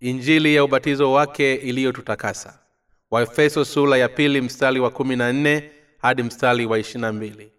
injili 0.00 0.54
ya 0.54 0.64
ubatizo 0.64 1.12
wake 1.12 1.54
iliyotutakasa. 1.54 2.58
Waefeso 3.10 3.64
sula 3.64 3.96
ya 3.96 4.08
pili 4.08 4.40
mstari 4.40 4.80
wa 4.80 4.90
kumi 4.90 5.16
na 5.16 5.32
nne 5.32 5.70
hadi 5.98 6.22
mstari 6.22 6.66
wa 6.66 6.78
ishirina 6.78 7.12
mbili. 7.12 7.52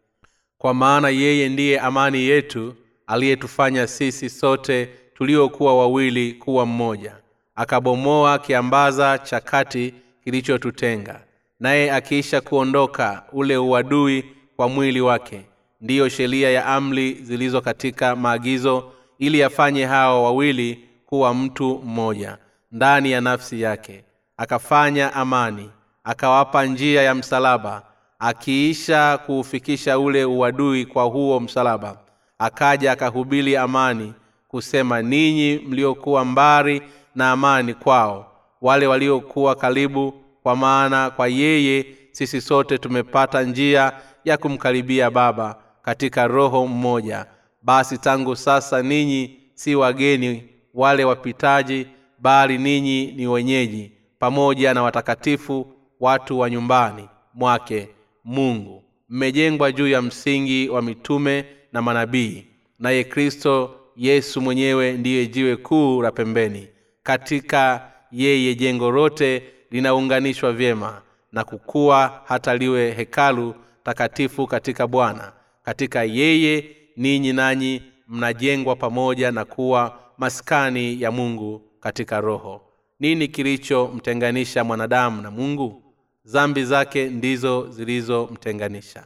Kwa 0.57 0.73
maana 0.73 1.09
yeye 1.09 1.49
ndiye 1.49 1.79
amani 1.79 2.21
yetu 2.21 2.73
aliyetufanya 3.07 3.87
sisi 3.87 4.29
sote 4.29 4.89
tuliokuwa 5.13 5.77
wawili 5.77 6.33
kuwa 6.33 6.65
mmoja. 6.65 7.15
Akabomoa 7.55 8.39
kiambaza 8.39 9.17
cha 9.17 9.39
kati 9.39 9.93
kilichotutenga 10.23 11.23
naye 11.59 11.91
akiisha 11.91 12.41
kuondoka 12.41 13.23
ule 13.31 13.57
uadui 13.57 14.25
kwa 14.55 14.69
mwili 14.69 15.01
wake 15.01 15.41
ndiyo 15.81 16.09
sheria 16.09 16.49
ya 16.51 16.65
amri 16.65 17.13
zilizo 17.13 17.61
katika 17.61 18.15
maagizo 18.15 18.91
ili 19.19 19.43
afanye 19.43 19.85
hao 19.85 20.23
wawili 20.23 20.79
kuwa 21.11 21.33
mtu 21.33 21.81
mmoja 21.85 22.37
ndani 22.71 23.11
ya 23.11 23.21
nafsi 23.21 23.61
yake 23.61 24.03
akafanya 24.37 25.13
amani 25.13 25.69
akawapa 26.03 26.65
njia 26.65 27.01
ya 27.01 27.15
msalaba 27.15 27.83
akiisha 28.19 29.17
kuufikisha 29.25 29.99
ule 29.99 30.25
uadui 30.25 30.85
kwa 30.85 31.03
huo 31.03 31.39
msalaba 31.39 31.97
akaja 32.39 32.91
akahubiri 32.91 33.57
amani 33.57 34.13
kusema 34.47 35.01
ninyi 35.01 35.59
mliokuwa 35.67 36.25
mbari 36.25 36.81
na 37.15 37.31
amani 37.31 37.73
kwao 37.73 38.31
wale 38.61 38.87
waliokuwa 38.87 39.55
karibu 39.55 40.13
kwa 40.43 40.55
maana 40.55 41.09
kwa 41.09 41.27
yeye 41.27 41.85
sisi 42.11 42.41
sote 42.41 42.77
tumepata 42.77 43.43
njia 43.43 43.91
ya 44.25 44.37
kumkaribia 44.37 45.11
baba 45.11 45.55
katika 45.81 46.27
roho 46.27 46.67
mmoja. 46.67 47.25
Basi 47.61 47.97
tangu 47.97 48.35
sasa 48.35 48.81
ninyi 48.81 49.37
si 49.53 49.75
wageni 49.75 50.50
wale 50.73 51.03
wapitaji 51.05 51.87
bali 52.19 52.57
ninyi 52.57 53.11
ni 53.11 53.27
wenyeji 53.27 53.91
pamoja 54.19 54.73
na 54.73 54.83
watakatifu 54.83 55.67
watu 55.99 56.39
wa 56.39 56.49
nyumbani 56.49 57.09
mwake 57.33 57.89
mungu. 58.23 58.83
Mmejengwa 59.09 59.71
juu 59.71 59.87
ya 59.87 60.01
msingi 60.01 60.69
wa 60.69 60.81
mitume 60.81 61.45
na 61.73 61.81
manabii 61.81 62.45
naye 62.79 63.03
kristo 63.03 63.75
yesu 63.95 64.41
mwenyewe 64.41 64.91
ndiye 64.93 65.27
jiwe 65.27 65.55
kuu 65.55 66.01
la 66.01 66.11
pembeni. 66.11 66.67
Katika 67.03 67.91
yeye 68.11 68.55
jengo 68.55 68.91
lote 68.91 69.43
linaunganishwa 69.71 70.53
vyema 70.53 71.01
na 71.31 71.43
kukuwa 71.43 72.21
hata 72.25 72.57
liwe 72.57 72.91
hekalu 72.91 73.55
takatifu 73.83 74.47
katika 74.47 74.87
bwana. 74.87 75.31
Katika 75.63 76.03
yeye 76.03 76.75
ninyi 76.97 77.33
nanyi 77.33 77.81
mnajengwa 78.07 78.75
pamoja 78.75 79.31
na 79.31 79.45
kuwa 79.45 79.99
maskani 80.21 81.01
ya 81.01 81.11
mungu 81.11 81.61
katika 81.79 82.21
roho. 82.21 82.61
Nini 82.99 83.27
kilichomtenganisha 83.27 84.63
mwanadamu 84.63 85.21
na 85.21 85.31
mungu? 85.31 85.83
Zambi 86.23 86.65
zake 86.65 87.05
ndizo 87.09 87.67
zilizomtenganisha. 87.69 89.03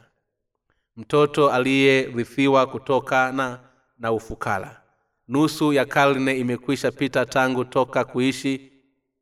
Mtoto 0.96 1.50
aliyerithiwa 1.50 2.66
kutokana 2.66 3.60
na 3.98 4.12
ufukara 4.12 4.82
nusu 5.28 5.72
ya 5.72 5.84
karne 5.84 6.38
imekwisha 6.38 6.90
pita 6.92 7.26
tangu 7.26 7.64
toka 7.64 8.04
kuishi 8.04 8.72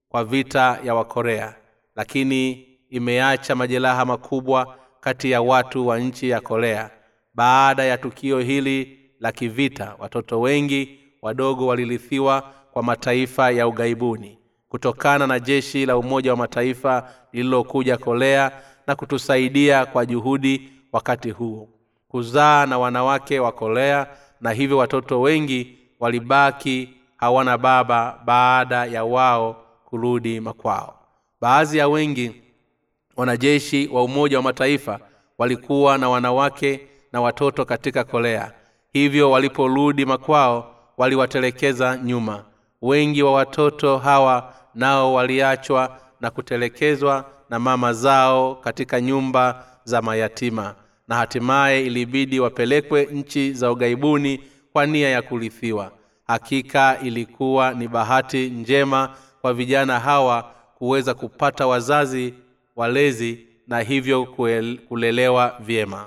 kwa 0.08 0.24
vita 0.24 0.78
ya 0.84 0.94
wakorea 0.94 1.54
lakini 1.96 2.52
imeacha 2.90 3.54
majeraha 3.54 4.04
makubwa 4.04 4.78
kati 5.00 5.30
ya 5.30 5.42
watu 5.42 5.86
wa 5.86 5.98
nchi 5.98 6.28
ya 6.28 6.40
korea. 6.40 6.90
Baada 7.34 7.84
ya 7.84 7.98
tukio 7.98 8.38
hili 8.40 8.98
la 9.20 9.32
kivita 9.32 9.96
watoto 9.98 10.40
wengi 10.40 11.03
wadogo 11.24 11.66
walirithiwa 11.66 12.50
kwa 12.72 12.82
mataifa 12.82 13.50
ya 13.50 13.68
ughaibuni 13.68 14.38
kutokana 14.68 15.26
na 15.26 15.40
jeshi 15.40 15.86
la 15.86 15.96
umoja 15.96 16.30
wa 16.30 16.36
mataifa 16.36 17.08
lililokuja 17.32 17.96
korea 17.96 18.52
na 18.86 18.94
kutusaidia 18.96 19.86
kwa 19.86 20.06
juhudi 20.06 20.72
wakati 20.92 21.30
huo. 21.30 21.68
Kuzaa 22.08 22.66
na 22.66 22.78
wanawake 22.78 23.40
wa 23.40 23.52
korea 23.52 24.06
na 24.40 24.50
hivyo 24.52 24.78
watoto 24.78 25.20
wengi 25.20 25.78
walibaki 26.00 26.88
hawana 27.16 27.58
baba 27.58 28.20
baada 28.24 28.84
ya 28.84 29.04
wao 29.04 29.64
kurudi 29.84 30.40
makwao. 30.40 30.98
Baadhi 31.40 31.78
ya 31.78 31.88
wengi 31.88 32.42
wanajeshi 33.16 33.88
wa 33.92 34.04
umoja 34.04 34.36
wa 34.36 34.42
mataifa 34.42 35.00
walikuwa 35.38 35.98
na 35.98 36.08
wanawake 36.08 36.80
na 37.12 37.20
watoto 37.20 37.64
katika 37.64 38.04
korea. 38.04 38.52
Hivyo 38.92 39.30
waliporudi 39.30 40.04
makwao 40.04 40.73
waliwatelekeza 40.96 41.96
nyuma. 41.96 42.44
Wengi 42.82 43.22
wa 43.22 43.32
watoto 43.32 43.98
hawa 43.98 44.54
nao 44.74 45.14
waliachwa 45.14 45.98
na 46.20 46.30
kutelekezwa 46.30 47.24
na 47.50 47.58
mama 47.58 47.92
zao 47.92 48.54
katika 48.54 49.00
nyumba 49.00 49.64
za 49.84 50.02
mayatima 50.02 50.74
na 51.08 51.16
hatimaye 51.16 51.86
ilibidi 51.86 52.40
wapelekwe 52.40 53.04
nchi 53.12 53.52
za 53.52 53.72
ughaibuni 53.72 54.40
kwa 54.72 54.86
nia 54.86 55.08
ya 55.08 55.22
kurithiwa 55.22 55.92
hakika 56.26 56.98
ilikuwa 57.02 57.74
ni 57.74 57.88
bahati 57.88 58.50
njema 58.50 59.16
kwa 59.40 59.54
vijana 59.54 60.00
hawa 60.00 60.50
kuweza 60.78 61.14
kupata 61.14 61.66
wazazi 61.66 62.34
walezi 62.76 63.46
na 63.68 63.80
hivyo 63.80 64.26
kulelewa 64.88 65.56
vyema. 65.60 66.06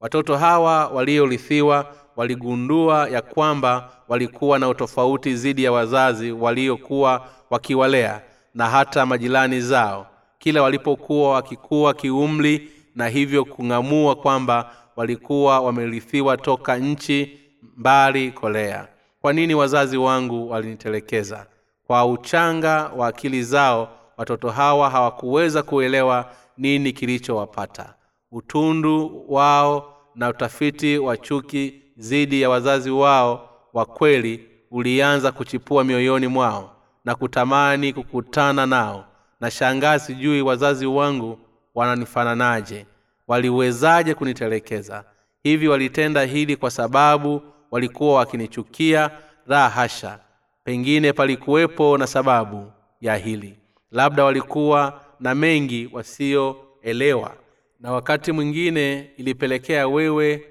Watoto 0.00 0.36
hawa 0.36 0.86
waliorithiwa 0.88 1.94
waligundua 2.20 3.08
ya 3.08 3.22
kwamba 3.22 3.90
walikuwa 4.08 4.58
na 4.58 4.68
utofauti 4.68 5.34
dhidi 5.34 5.64
ya 5.64 5.72
wazazi 5.72 6.32
waliokuwa 6.32 7.26
wakiwalea 7.50 8.22
na 8.54 8.68
hata 8.68 9.06
majirani 9.06 9.60
zao 9.60 10.06
kila 10.38 10.62
walipokuwa 10.62 11.30
wakikuwa 11.32 11.94
kiumri 11.94 12.70
na 12.94 13.08
hivyo 13.08 13.44
kung'amua 13.44 14.14
kwamba 14.16 14.70
walikuwa 14.96 15.60
wamerithiwa 15.60 16.36
toka 16.36 16.76
nchi 16.78 17.38
mbali 17.76 18.30
kolea. 18.32 18.88
Kwa 19.20 19.32
nini 19.32 19.54
wazazi 19.54 19.96
wangu 19.96 20.50
walinitelekeza? 20.50 21.46
Kwa 21.86 22.06
uchanga 22.06 22.90
wa 22.96 23.06
akili 23.08 23.42
zao 23.42 23.88
watoto 24.16 24.50
hawa 24.50 24.90
hawakuweza 24.90 25.62
kuelewa 25.62 26.30
nini 26.58 26.92
kilichowapata. 26.92 27.94
Utundu 28.32 29.24
wao 29.28 29.96
na 30.14 30.28
utafiti 30.28 30.98
wa 30.98 31.16
chuki 31.16 31.74
dhidi 32.00 32.42
ya 32.42 32.50
wazazi 32.50 32.90
wao 32.90 33.50
wa 33.72 33.86
kweli 33.86 34.46
ulianza 34.70 35.32
kuchipua 35.32 35.84
mioyoni 35.84 36.26
mwao 36.26 36.76
na 37.04 37.14
kutamani 37.14 37.92
kukutana 37.92 38.66
nao. 38.66 39.04
Na 39.40 39.50
shangaa 39.50 39.98
sijui 39.98 40.42
wazazi 40.42 40.86
wangu 40.86 41.38
wananifananaje. 41.74 42.86
Waliwezaje 43.28 44.14
kunitelekeza? 44.14 45.04
Hivi 45.42 45.68
walitenda 45.68 46.22
hili 46.24 46.56
kwa 46.56 46.70
sababu 46.70 47.42
walikuwa 47.70 48.14
wakinichukia? 48.14 49.10
La 49.46 49.68
hasha. 49.68 50.18
Pengine 50.64 51.12
palikuwepo 51.12 51.98
na 51.98 52.06
sababu 52.06 52.72
ya 53.00 53.16
hili. 53.16 53.58
Labda 53.90 54.24
walikuwa 54.24 55.00
na 55.20 55.34
mengi 55.34 55.88
wasiyoelewa. 55.92 57.34
Na 57.80 57.92
wakati 57.92 58.32
mwingine 58.32 59.10
ilipelekea 59.16 59.88
wewe 59.88 60.42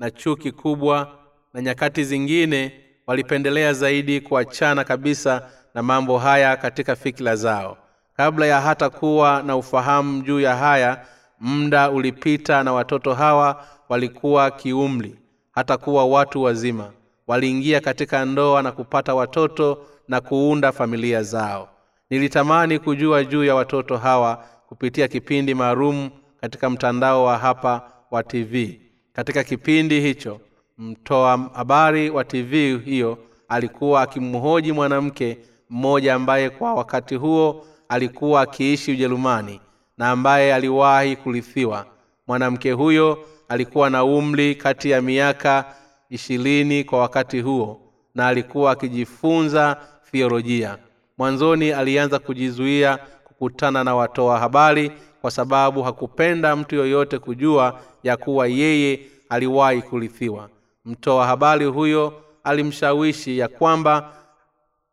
na 0.00 0.10
chuki 0.10 0.52
kubwa 0.52 1.08
na 1.54 1.62
nyakati 1.62 2.04
zingine 2.04 2.72
walipendelea 3.06 3.72
zaidi 3.72 4.20
kuachana 4.20 4.84
kabisa 4.84 5.50
na 5.74 5.82
mambo 5.82 6.18
haya 6.18 6.56
katika 6.56 6.96
fikira 6.96 7.36
zao. 7.36 7.76
Kabla 8.16 8.46
ya 8.46 8.60
hata 8.60 8.90
kuwa 8.90 9.42
na 9.46 9.56
ufahamu 9.56 10.22
juu 10.22 10.40
ya 10.40 10.56
haya 10.56 11.06
muda 11.40 11.90
ulipita 11.90 12.62
na 12.64 12.72
watoto 12.72 13.14
hawa 13.14 13.64
walikuwa 13.88 14.50
kiumri 14.50 15.18
hata 15.52 15.76
kuwa 15.76 16.04
watu 16.06 16.42
wazima. 16.42 16.90
Waliingia 17.26 17.80
katika 17.80 18.24
ndoa 18.24 18.62
na 18.62 18.72
kupata 18.72 19.14
watoto 19.14 19.86
na 20.08 20.20
kuunda 20.20 20.72
familia 20.72 21.22
zao. 21.22 21.68
Nilitamani 22.10 22.78
kujua 22.78 23.24
juu 23.24 23.44
ya 23.44 23.54
watoto 23.54 23.96
hawa 23.96 24.44
kupitia 24.68 25.08
kipindi 25.08 25.54
maalum 25.54 26.10
katika 26.40 26.70
mtandao 26.70 27.24
wa 27.24 27.38
hapa 27.38 27.90
wa 28.10 28.22
tv 28.22 28.80
katika 29.20 29.44
kipindi 29.44 30.00
hicho 30.00 30.40
mtoa 30.78 31.50
habari 31.54 32.10
wa 32.10 32.24
tv 32.24 32.78
hiyo 32.78 33.18
alikuwa 33.48 34.02
akimhoji 34.02 34.72
mwanamke 34.72 35.38
mmoja 35.70 36.14
ambaye 36.14 36.50
kwa 36.50 36.74
wakati 36.74 37.14
huo 37.14 37.66
alikuwa 37.88 38.40
akiishi 38.40 38.92
ujerumani 38.92 39.60
na 39.98 40.10
ambaye 40.10 40.54
aliwahi 40.54 41.16
kurithiwa. 41.16 41.86
Mwanamke 42.26 42.72
huyo 42.72 43.18
alikuwa 43.48 43.90
na 43.90 44.04
umri 44.04 44.54
kati 44.54 44.90
ya 44.90 45.02
miaka 45.02 45.74
ishirini 46.10 46.84
kwa 46.84 46.98
wakati 47.00 47.40
huo 47.40 47.80
na 48.14 48.26
alikuwa 48.28 48.72
akijifunza 48.72 49.76
thiolojia 50.10 50.78
mwanzoni 51.18 51.72
alianza 51.72 52.18
kujizuia 52.18 52.98
kukutana 53.24 53.84
na 53.84 53.94
watoa 53.94 54.38
habari 54.38 54.92
kwa 55.20 55.30
sababu 55.30 55.82
hakupenda 55.82 56.56
mtu 56.56 56.74
yoyote 56.76 57.18
kujua 57.18 57.80
ya 58.02 58.16
kuwa 58.16 58.46
yeye 58.46 59.00
aliwahi 59.28 59.82
kurithiwa. 59.82 60.48
Mtoa 60.84 61.26
habari 61.26 61.64
huyo 61.66 62.22
alimshawishi 62.44 63.38
ya 63.38 63.48
kwamba 63.48 64.12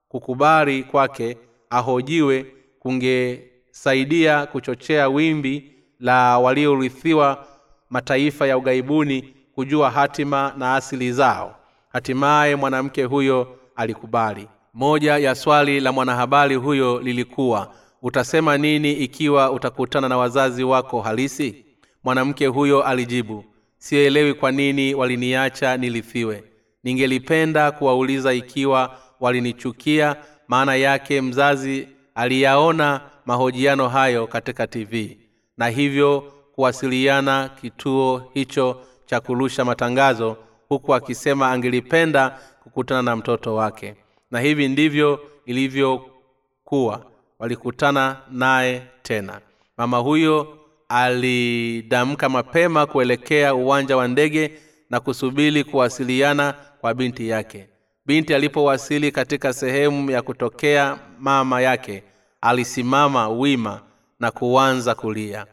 kukubali 0.09 0.83
kwake 0.83 1.38
ahojiwe 1.69 2.45
kungesaidia 2.79 4.45
kuchochea 4.45 5.09
wimbi 5.09 5.71
la 6.00 6.38
waliorithiwa 6.39 7.45
mataifa 7.89 8.47
ya 8.47 8.57
ughaibuni 8.57 9.33
kujua 9.56 9.91
hatima 9.91 10.53
na 10.57 10.75
asili 10.75 11.12
zao. 11.12 11.56
Hatimaye 11.89 12.56
mwanamke 12.56 13.03
huyo 13.03 13.57
alikubali. 13.75 14.47
Moja 14.73 15.18
ya 15.18 15.35
swali 15.35 15.80
la 15.80 15.91
mwanahabari 15.91 16.56
huyo 16.56 17.00
lilikuwa 17.01 17.71
utasema 18.12 18.57
nini 18.57 18.94
ikiwa 18.94 19.51
utakutana 19.51 20.09
na 20.09 20.18
wazazi 20.18 20.63
wako 20.63 21.01
halisi? 21.01 21.65
Mwanamke 22.04 22.48
huyo 22.48 22.83
alijibu 22.83 23.45
sielewi 23.77 24.33
kwa 24.33 24.51
nini 24.51 24.94
waliniacha 24.95 25.77
nilifiwe. 25.77 26.44
Ningelipenda 26.83 27.71
kuwauliza 27.71 28.33
ikiwa 28.33 28.98
walinichukia 29.19 30.15
maana 30.48 30.75
yake 30.75 31.21
mzazi 31.21 31.88
aliyaona 32.15 33.01
mahojiano 33.25 33.88
hayo 33.89 34.27
katika 34.27 34.68
tv 34.68 35.18
na 35.57 35.68
hivyo 35.68 36.33
kuwasiliana 36.56 37.50
kituo 37.62 38.31
hicho 38.33 38.81
cha 39.06 39.19
kurusha 39.19 39.65
matangazo 39.65 40.38
huku 40.69 40.95
akisema 40.95 41.51
angelipenda 41.51 42.39
kukutana 42.63 43.01
na 43.01 43.15
mtoto 43.15 43.56
wake. 43.56 43.95
Na 44.31 44.39
hivi 44.39 44.68
ndivyo 44.68 45.19
ilivyokuwa 45.45 47.06
walikutana 47.39 48.17
naye 48.31 48.81
tena. 49.03 49.41
Mama 49.77 49.97
huyo 49.97 50.57
alidamka 50.89 52.29
mapema 52.29 52.85
kuelekea 52.85 53.55
uwanja 53.55 53.97
wa 53.97 54.07
ndege 54.07 54.51
na 54.89 54.99
kusubiri 54.99 55.63
kuwasiliana 55.63 56.53
kwa 56.81 56.93
binti 56.93 57.29
yake. 57.29 57.67
Binti 58.05 58.33
alipowasili 58.33 59.11
katika 59.11 59.53
sehemu 59.53 60.11
ya 60.11 60.21
kutokea 60.21 60.97
mama 61.19 61.61
yake 61.61 62.03
alisimama 62.41 63.29
wima 63.29 63.81
na 64.19 64.31
kuanza 64.31 64.95
kulia. 64.95 65.45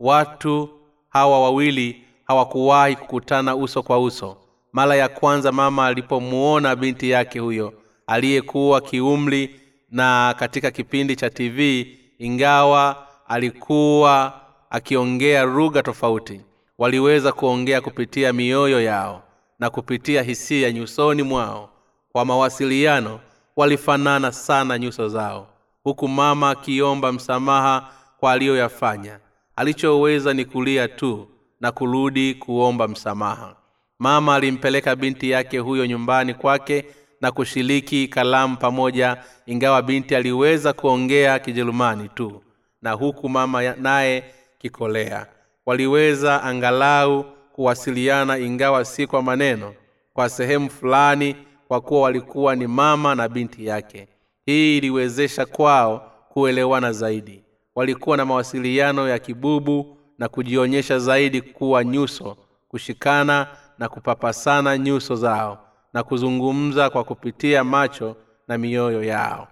Watu 0.00 0.68
hawa 1.08 1.42
wawili 1.42 2.04
hawakuwahi 2.24 2.96
kukutana 2.96 3.56
uso 3.56 3.82
kwa 3.82 4.00
uso. 4.00 4.36
Mara 4.72 4.96
ya 4.96 5.08
kwanza 5.08 5.52
mama 5.52 5.86
alipomuona 5.86 6.76
binti 6.76 7.10
yake 7.10 7.38
huyo 7.38 7.72
aliyekuwa 8.06 8.80
kiumri 8.80 9.60
na 9.92 10.34
katika 10.38 10.70
kipindi 10.70 11.16
cha 11.16 11.30
tv 11.30 11.86
ingawa 12.18 13.06
alikuwa 13.28 14.40
akiongea 14.70 15.44
lugha 15.44 15.82
tofauti 15.82 16.40
waliweza 16.78 17.32
kuongea 17.32 17.80
kupitia 17.80 18.32
mioyo 18.32 18.82
yao 18.82 19.22
na 19.58 19.70
kupitia 19.70 20.22
hisia 20.22 20.72
nyusoni 20.72 21.22
mwao. 21.22 21.68
Kwa 22.12 22.24
mawasiliano 22.24 23.20
walifanana 23.56 24.32
sana 24.32 24.78
nyuso 24.78 25.08
zao 25.08 25.48
huku 25.84 26.08
mama 26.08 26.50
akiomba 26.50 27.12
msamaha 27.12 27.88
kwa 28.20 28.32
aliyoyafanya. 28.32 29.18
Alichoweza 29.56 30.34
ni 30.34 30.44
kulia 30.44 30.88
tu 30.88 31.28
na 31.60 31.72
kurudi 31.72 32.34
kuomba 32.34 32.88
msamaha. 32.88 33.56
Mama 33.98 34.34
alimpeleka 34.34 34.96
binti 34.96 35.30
yake 35.30 35.58
huyo 35.58 35.86
nyumbani 35.86 36.34
kwake 36.34 36.84
na 37.22 37.32
kushiriki 37.32 38.08
kalamu 38.08 38.56
pamoja 38.56 39.16
ingawa 39.46 39.82
binti 39.82 40.16
aliweza 40.16 40.72
kuongea 40.72 41.38
kijerumani 41.38 42.08
tu 42.08 42.42
na 42.82 42.92
huku 42.92 43.28
mama 43.28 43.62
naye 43.74 44.24
kikolea. 44.58 45.26
Waliweza 45.66 46.42
angalau 46.42 47.24
kuwasiliana 47.52 48.38
ingawa 48.38 48.84
si 48.84 49.06
kwa 49.06 49.22
maneno 49.22 49.74
kwa 50.14 50.28
sehemu 50.28 50.70
fulani 50.70 51.36
kwa 51.68 51.80
kuwa 51.80 52.00
walikuwa 52.02 52.56
ni 52.56 52.66
mama 52.66 53.14
na 53.14 53.28
binti 53.28 53.66
yake. 53.66 54.08
Hii 54.46 54.76
iliwezesha 54.78 55.46
kwao 55.46 56.12
kuelewana 56.28 56.92
zaidi. 56.92 57.42
Walikuwa 57.74 58.16
na 58.16 58.24
mawasiliano 58.24 59.08
ya 59.08 59.18
kibubu 59.18 59.96
na 60.18 60.28
kujionyesha 60.28 60.98
zaidi 60.98 61.40
kuwa 61.42 61.84
nyuso 61.84 62.36
kushikana 62.68 63.46
na 63.78 63.88
kupapasana 63.88 64.78
nyuso 64.78 65.16
zao 65.16 65.61
na 65.92 66.02
kuzungumza 66.02 66.90
kwa 66.90 67.04
kupitia 67.04 67.64
macho 67.64 68.16
na 68.48 68.58
mioyo 68.58 69.04
yao. 69.04 69.48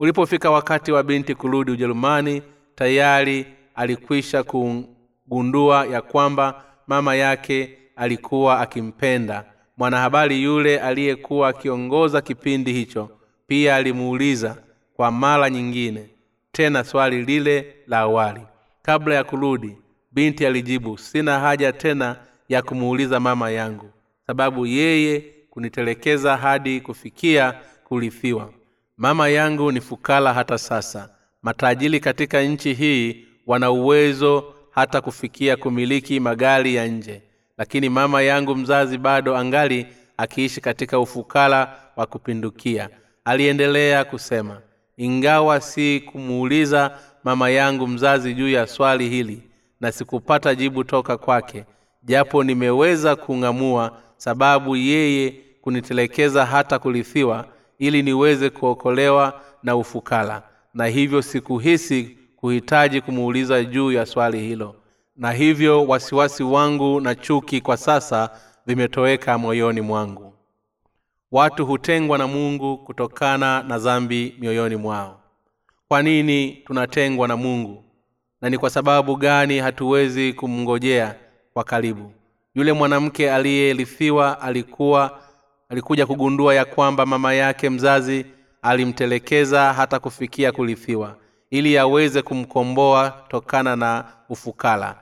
Ulipofika 0.00 0.50
wakati 0.50 0.92
wa 0.92 1.02
binti 1.02 1.34
kurudi 1.34 1.70
ujerumani 1.70 2.42
tayari 2.74 3.46
alikwisha 3.74 4.42
kugundua 4.42 5.86
ya 5.86 6.02
kwamba 6.02 6.64
mama 6.86 7.14
yake 7.14 7.78
alikuwa 7.96 8.60
akimpenda. 8.60 9.44
Mwanahabari 9.76 10.42
yule 10.42 10.80
aliyekuwa 10.80 11.48
akiongoza 11.48 12.20
kipindi 12.20 12.72
hicho 12.72 13.10
pia 13.46 13.76
alimuuliza 13.76 14.56
kwa 14.96 15.10
mara 15.10 15.50
nyingine 15.50 16.08
tena 16.52 16.84
swali 16.84 17.24
lile 17.24 17.74
la 17.86 17.98
awali. 17.98 18.40
Kabla 18.82 19.14
ya 19.14 19.24
kurudi 19.24 19.76
binti 20.12 20.46
alijibu 20.46 20.98
sina 20.98 21.40
haja 21.40 21.72
tena 21.72 22.16
ya 22.48 22.62
kumuuliza 22.62 23.20
mama 23.20 23.50
yangu 23.50 23.90
sababu 24.26 24.66
yeye 24.66 25.24
kunitelekeza 25.52 26.36
hadi 26.36 26.80
kufikia 26.80 27.54
kurithiwa. 27.84 28.50
Mama 28.96 29.28
yangu 29.28 29.72
ni 29.72 29.80
fukala 29.80 30.34
hata 30.34 30.58
sasa. 30.58 31.08
Matajiri 31.42 32.00
katika 32.00 32.42
nchi 32.42 32.74
hii 32.74 33.26
wana 33.46 33.70
uwezo 33.70 34.54
hata 34.70 35.00
kufikia 35.00 35.56
kumiliki 35.56 36.20
magari 36.20 36.74
ya 36.74 36.86
nje. 36.86 37.22
Lakini 37.58 37.88
mama 37.88 38.22
yangu 38.22 38.56
mzazi 38.56 38.98
bado 38.98 39.36
angali 39.36 39.86
akiishi 40.16 40.60
katika 40.60 40.98
ufukara 41.00 41.76
wa 41.96 42.06
kupindukia. 42.06 42.88
Aliendelea 43.24 44.04
kusema 44.04 44.60
ingawa 44.96 45.60
si 45.60 46.00
kumuuliza 46.00 46.98
mama 47.24 47.50
yangu 47.50 47.86
mzazi 47.86 48.34
juu 48.34 48.48
ya 48.48 48.66
swali 48.66 49.08
hili 49.08 49.42
na 49.80 49.92
sikupata 49.92 50.54
jibu 50.54 50.84
toka 50.84 51.16
kwake 51.16 51.64
japo 52.02 52.44
nimeweza 52.44 53.16
kung'amua 53.16 54.02
sababu 54.22 54.76
yeye 54.76 55.34
kunitelekeza 55.60 56.46
hata 56.46 56.78
kulithiwa 56.78 57.46
ili 57.78 58.02
niweze 58.02 58.50
kuokolewa 58.50 59.40
na 59.62 59.76
ufukara 59.76 60.42
na 60.74 60.86
hivyo 60.86 61.22
sikuhisi 61.22 62.18
kuhitaji 62.36 63.00
kumuuliza 63.00 63.64
juu 63.64 63.92
ya 63.92 64.06
swali 64.06 64.40
hilo. 64.40 64.74
Na 65.16 65.32
hivyo 65.32 65.84
wasiwasi 65.86 66.42
wangu 66.42 67.00
na 67.00 67.14
chuki 67.14 67.60
kwa 67.60 67.76
sasa 67.76 68.30
vimetoweka 68.66 69.38
moyoni 69.38 69.80
mwangu. 69.80 70.34
Watu 71.32 71.66
hutengwa 71.66 72.18
na 72.18 72.26
mungu 72.26 72.78
kutokana 72.78 73.62
na 73.62 73.78
dhambi 73.78 74.36
mioyoni 74.38 74.76
mwao. 74.76 75.20
Kwa 75.88 76.02
nini 76.02 76.52
tunatengwa 76.66 77.28
na 77.28 77.36
mungu? 77.36 77.84
Na 78.40 78.50
ni 78.50 78.58
kwa 78.58 78.70
sababu 78.70 79.16
gani 79.16 79.58
hatuwezi 79.58 80.32
kumngojea 80.32 81.14
kwa 81.54 81.64
karibu 81.64 82.12
yule 82.54 82.72
mwanamke 82.72 83.32
aliyerithiwa 83.32 84.40
alikuwa 84.40 85.18
alikuja 85.68 86.06
kugundua 86.06 86.54
ya 86.54 86.64
kwamba 86.64 87.06
mama 87.06 87.34
yake 87.34 87.70
mzazi 87.70 88.26
alimtelekeza 88.62 89.72
hata 89.72 89.98
kufikia 89.98 90.52
kurithiwa 90.52 91.16
ili 91.50 91.78
aweze 91.78 92.22
kumkomboa 92.22 93.24
tokana 93.28 93.76
na 93.76 94.04
ufukara 94.28 95.00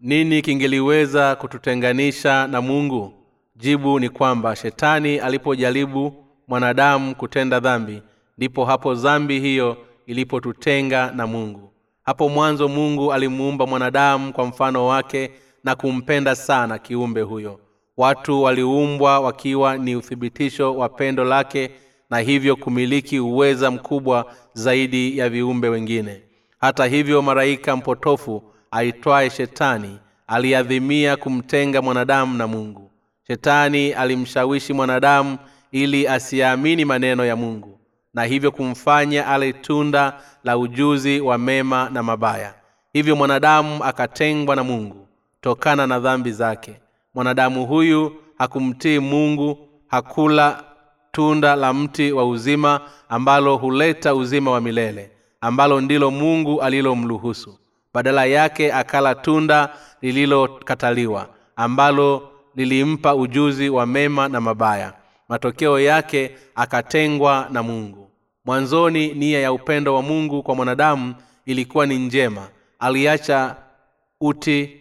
nini 0.00 0.42
kingeliweza 0.42 1.36
kututenganisha 1.36 2.46
na 2.46 2.60
mungu? 2.60 3.12
Jibu 3.56 4.00
ni 4.00 4.08
kwamba 4.08 4.56
shetani 4.56 5.18
alipojaribu 5.18 6.24
mwanadamu 6.48 7.14
kutenda 7.14 7.60
dhambi 7.60 8.02
ndipo 8.38 8.64
hapo 8.64 8.94
dhambi 8.94 9.40
hiyo 9.40 9.76
ilipotutenga 10.06 11.10
na 11.16 11.26
mungu. 11.26 11.72
Hapo 12.02 12.28
mwanzo 12.28 12.68
mungu 12.68 13.12
alimuumba 13.12 13.66
mwanadamu 13.66 14.32
kwa 14.32 14.46
mfano 14.46 14.86
wake 14.86 15.30
na 15.64 15.74
kumpenda 15.74 16.34
sana 16.36 16.78
kiumbe 16.78 17.20
huyo. 17.20 17.60
Watu 17.96 18.42
waliumbwa 18.42 19.20
wakiwa 19.20 19.76
ni 19.78 19.96
uthibitisho 19.96 20.74
wa 20.76 20.88
pendo 20.88 21.24
lake 21.24 21.70
na 22.10 22.18
hivyo 22.18 22.56
kumiliki 22.56 23.18
uweza 23.20 23.70
mkubwa 23.70 24.32
zaidi 24.52 25.18
ya 25.18 25.28
viumbe 25.28 25.68
wengine. 25.68 26.22
Hata 26.60 26.86
hivyo 26.86 27.22
maraika 27.22 27.76
mpotofu 27.76 28.42
aitwaye 28.70 29.30
shetani 29.30 29.98
aliadhimia 30.26 31.16
kumtenga 31.16 31.82
mwanadamu 31.82 32.38
na 32.38 32.46
mungu. 32.46 32.90
Shetani 33.26 33.92
alimshawishi 33.92 34.72
mwanadamu 34.72 35.38
ili 35.72 36.08
asiyaamini 36.08 36.84
maneno 36.84 37.24
ya 37.24 37.36
mungu 37.36 37.80
na 38.14 38.24
hivyo 38.24 38.50
kumfanya 38.52 39.26
ale 39.26 39.52
tunda 39.52 40.20
la 40.44 40.58
ujuzi 40.58 41.20
wa 41.20 41.38
mema 41.38 41.90
na 41.92 42.02
mabaya. 42.02 42.54
Hivyo 42.92 43.16
mwanadamu 43.16 43.84
akatengwa 43.84 44.56
na 44.56 44.64
mungu 44.64 45.08
tokana 45.40 45.86
na 45.86 46.00
dhambi 46.00 46.32
zake. 46.32 46.80
Mwanadamu 47.14 47.66
huyu 47.66 48.12
hakumtii 48.38 48.98
mungu 48.98 49.68
hakula 49.86 50.64
tunda 51.12 51.56
la 51.56 51.72
mti 51.72 52.12
wa 52.12 52.24
uzima 52.28 52.80
ambalo 53.08 53.56
huleta 53.56 54.14
uzima 54.14 54.50
wa 54.50 54.60
milele 54.60 55.10
ambalo 55.40 55.80
ndilo 55.80 56.10
mungu 56.10 56.62
alilomruhusu. 56.62 57.58
Badala 57.94 58.24
yake 58.24 58.72
akala 58.72 59.14
tunda 59.14 59.68
lililokataliwa 60.02 61.28
ambalo 61.56 62.30
lilimpa 62.54 63.14
ujuzi 63.14 63.68
wa 63.68 63.86
mema 63.86 64.28
na 64.28 64.40
mabaya. 64.40 64.92
Matokeo 65.28 65.80
yake 65.80 66.36
akatengwa 66.54 67.46
na 67.50 67.62
mungu. 67.62 68.10
Mwanzoni 68.44 69.14
nia 69.14 69.40
ya 69.40 69.52
upendo 69.52 69.94
wa 69.94 70.02
mungu 70.02 70.42
kwa 70.42 70.54
mwanadamu 70.54 71.14
ilikuwa 71.46 71.86
ni 71.86 71.98
njema. 71.98 72.48
Aliacha 72.78 73.56
uti 74.20 74.79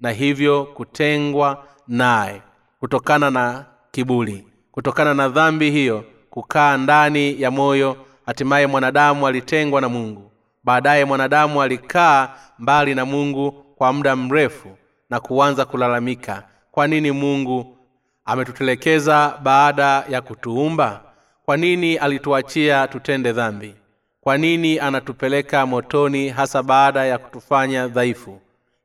na 0.00 0.10
hivyo 0.10 0.64
kutengwa 0.64 1.64
naye 1.88 2.42
kutokana 2.80 3.30
na 3.30 3.64
kibuli 3.90 4.46
kutokana 4.72 5.14
na 5.14 5.28
dhambi 5.28 5.70
hiyo 5.70 6.04
kukaa 6.30 6.76
ndani 6.76 7.42
ya 7.42 7.50
moyo 7.50 7.96
hatimaye 8.26 8.66
mwanadamu 8.66 9.26
alitengwa 9.26 9.80
na 9.80 9.88
mungu. 9.88 10.32
Baadaye 10.64 11.04
mwanadamu 11.04 11.62
alikaa 11.62 12.28
mbali 12.58 12.94
na 12.94 13.04
mungu 13.04 13.52
kwa 13.52 13.92
muda 13.92 14.16
mrefu 14.16 14.68
na 15.10 15.20
kuanza 15.20 15.64
kulalamika 15.64 16.42
kwa 16.70 16.86
nini 16.86 17.10
mungu 17.10 17.78
ametutelekeza 18.24 19.38
baada 19.42 20.04
ya 20.08 20.20
kutuumba? 20.22 21.00
Kwa 21.44 21.56
nini 21.56 21.96
alituachia 21.96 22.88
tutende 22.88 23.32
dhambi? 23.32 23.74
Kwa 24.20 24.38
nini 24.38 24.78
anatupeleka 24.78 25.66
motoni 25.66 26.28
hasa 26.28 26.62
baada 26.62 27.04
ya 27.04 27.18
kutufanya 27.18 27.88
dhaifu 27.88 28.40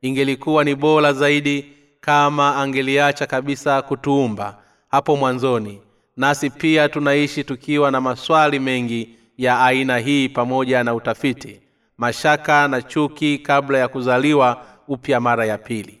ingelikuwa 0.06 0.64
ni 0.64 0.74
bora 0.74 1.12
zaidi 1.12 1.72
kama 2.00 2.56
angeliacha 2.56 3.26
kabisa 3.26 3.82
kutuumba 3.82 4.58
hapo 4.90 5.16
mwanzoni. 5.16 5.80
Nasi 6.16 6.50
pia 6.50 6.88
tunaishi 6.88 7.44
tukiwa 7.44 7.90
na 7.90 8.00
maswali 8.00 8.58
mengi 8.58 9.08
ya 9.38 9.64
aina 9.64 9.98
hii 9.98 10.28
pamoja 10.28 10.84
na 10.84 10.94
utafiti 10.94 11.60
mashaka 11.98 12.68
na 12.68 12.82
chuki 12.82 13.38
kabla 13.38 13.78
ya 13.78 13.88
kuzaliwa 13.88 14.62
upya 14.88 15.20
mara 15.20 15.46
ya 15.46 15.58
pili. 15.58 16.00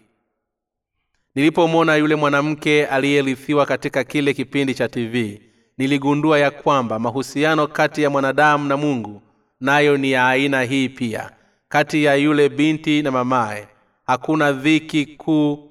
Nilipomwona 1.34 1.96
yule 1.96 2.14
mwanamke 2.14 2.86
aliyerithiwa 2.86 3.66
katika 3.66 4.04
kile 4.04 4.34
kipindi 4.34 4.74
cha 4.74 4.88
tv 4.88 5.40
niligundua 5.78 6.38
ya 6.38 6.50
kwamba 6.50 6.98
mahusiano 6.98 7.66
kati 7.66 8.02
ya 8.02 8.10
mwanadamu 8.10 8.68
na 8.68 8.76
mungu 8.76 9.22
nayo 9.60 9.96
ni 9.96 10.10
ya 10.12 10.28
aina 10.28 10.62
hii 10.62 10.88
pia 10.88 11.30
kati 11.68 12.04
ya 12.04 12.14
yule 12.14 12.48
binti 12.48 13.02
na 13.02 13.10
mamaye 13.10 13.68
hakuna 14.06 14.52
dhiki 14.52 15.06
kuu 15.06 15.70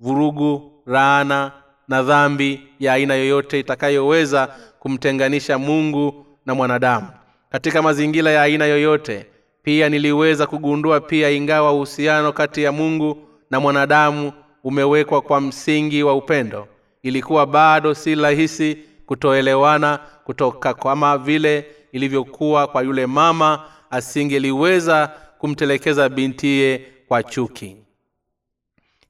vurugu 0.00 0.72
laana 0.86 1.52
na 1.88 2.02
dhambi 2.02 2.60
ya 2.80 2.92
aina 2.92 3.14
yoyote 3.14 3.60
itakayoweza 3.60 4.48
kumtenganisha 4.78 5.58
mungu 5.58 6.26
na 6.46 6.54
mwanadamu. 6.54 7.06
Katika 7.50 7.82
mazingira 7.82 8.30
ya 8.30 8.42
aina 8.42 8.64
yoyote 8.64 9.26
pia 9.62 9.88
niliweza 9.88 10.46
kugundua 10.46 11.00
pia 11.00 11.30
ingawa 11.30 11.72
uhusiano 11.72 12.32
kati 12.32 12.62
ya 12.62 12.72
mungu 12.72 13.18
na 13.50 13.60
mwanadamu 13.60 14.32
umewekwa 14.64 15.20
kwa 15.22 15.40
msingi 15.40 16.02
wa 16.02 16.14
upendo 16.14 16.68
ilikuwa 17.02 17.46
bado 17.46 17.94
si 17.94 18.14
rahisi 18.14 18.78
kutoelewana 19.06 19.98
kutoka 20.24 20.74
kama 20.74 21.18
vile 21.18 21.66
ilivyokuwa 21.92 22.66
kwa 22.66 22.82
yule 22.82 23.06
mama 23.06 23.64
asingeliweza 23.90 25.10
kumtelekeza 25.38 26.08
bintiye 26.08 26.82
kwa 27.08 27.22
chuki. 27.22 27.76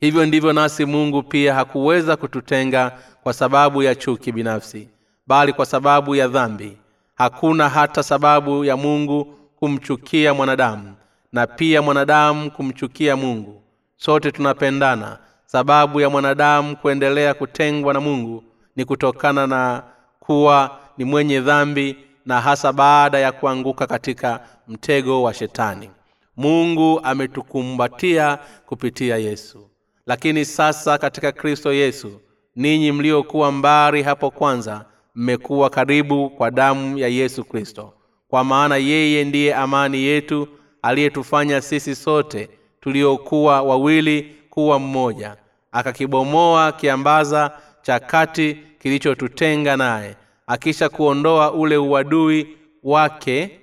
Hivyo 0.00 0.26
ndivyo 0.26 0.52
nasi 0.52 0.84
mungu 0.84 1.22
pia 1.22 1.54
hakuweza 1.54 2.16
kututenga 2.16 2.92
kwa 3.22 3.32
sababu 3.32 3.82
ya 3.82 3.94
chuki 3.94 4.32
binafsi 4.32 4.88
bali 5.26 5.52
kwa 5.52 5.66
sababu 5.66 6.14
ya 6.14 6.28
dhambi. 6.28 6.76
Hakuna 7.14 7.68
hata 7.68 8.02
sababu 8.02 8.64
ya 8.64 8.76
mungu 8.76 9.24
kumchukia 9.56 10.34
mwanadamu 10.34 10.94
na 11.32 11.46
pia 11.46 11.82
mwanadamu 11.82 12.50
kumchukia 12.50 13.16
mungu. 13.16 13.62
Sote 13.96 14.32
tunapendana. 14.32 15.18
Sababu 15.46 16.00
ya 16.00 16.10
mwanadamu 16.10 16.76
kuendelea 16.76 17.34
kutengwa 17.34 17.94
na 17.94 18.00
mungu 18.00 18.44
ni 18.76 18.84
kutokana 18.84 19.46
na 19.46 19.82
kuwa 20.20 20.78
ni 20.98 21.04
mwenye 21.04 21.40
dhambi 21.40 21.96
na 22.26 22.40
hasa 22.40 22.72
baada 22.72 23.18
ya 23.18 23.32
kuanguka 23.32 23.86
katika 23.86 24.40
mtego 24.68 25.22
wa 25.22 25.34
shetani 25.34 25.90
mungu 26.38 27.00
ametukumbatia 27.02 28.38
kupitia 28.66 29.16
yesu. 29.16 29.70
Lakini 30.06 30.44
sasa 30.44 30.98
katika 30.98 31.32
kristo 31.32 31.72
yesu 31.72 32.20
ninyi 32.56 32.92
mliokuwa 32.92 33.52
mbari 33.52 34.02
hapo 34.02 34.30
kwanza 34.30 34.84
mmekuwa 35.14 35.70
karibu 35.70 36.30
kwa 36.30 36.50
damu 36.50 36.98
ya 36.98 37.08
yesu 37.08 37.44
kristo. 37.44 37.94
Kwa 38.28 38.44
maana 38.44 38.76
yeye 38.76 39.24
ndiye 39.24 39.54
amani 39.54 39.98
yetu 40.02 40.48
aliyetufanya 40.82 41.60
sisi 41.60 41.94
sote 41.94 42.48
tuliokuwa 42.80 43.62
wawili 43.62 44.36
kuwa 44.50 44.78
mmoja. 44.78 45.36
Akakibomoa 45.72 46.72
kiambaza 46.72 47.50
cha 47.82 48.00
kati 48.00 48.56
kilichotutenga 48.78 49.76
naye 49.76 50.16
akisha 50.46 50.88
kuondoa 50.88 51.52
ule 51.52 51.76
uadui 51.76 52.56
wake 52.82 53.60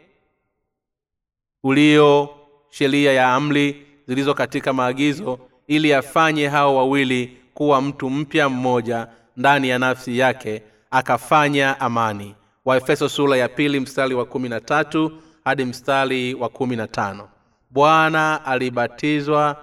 ulio 1.64 2.30
sheria 2.78 3.14
ya 3.14 3.34
amri 3.34 3.86
zilizo 4.08 4.34
katika 4.34 4.74
maagizo 4.74 5.40
ili 5.68 5.94
afanye 5.94 6.48
hao 6.48 6.76
wawili 6.76 7.38
kuwa 7.54 7.82
mtu 7.82 8.10
mpya 8.10 8.50
mmoja 8.50 9.08
ndani 9.38 9.70
ya 9.70 9.80
nafsi 9.80 10.18
yake 10.18 10.64
akafanya 10.92 11.80
amani. 11.80 12.36
Waefeso 12.66 13.10
sura 13.10 13.38
ya 13.38 13.50
pili 13.50 13.80
mstari 13.80 14.16
wa 14.16 14.26
kumi 14.26 14.50
na 14.50 14.60
tatu 14.60 15.12
hadi 15.46 15.66
mstari 15.66 16.34
wa 16.34 16.50
kumi 16.50 16.76
na 16.76 16.88
tano. 16.88 17.30
Bwana 17.70 18.46
alibatizwa 18.46 19.58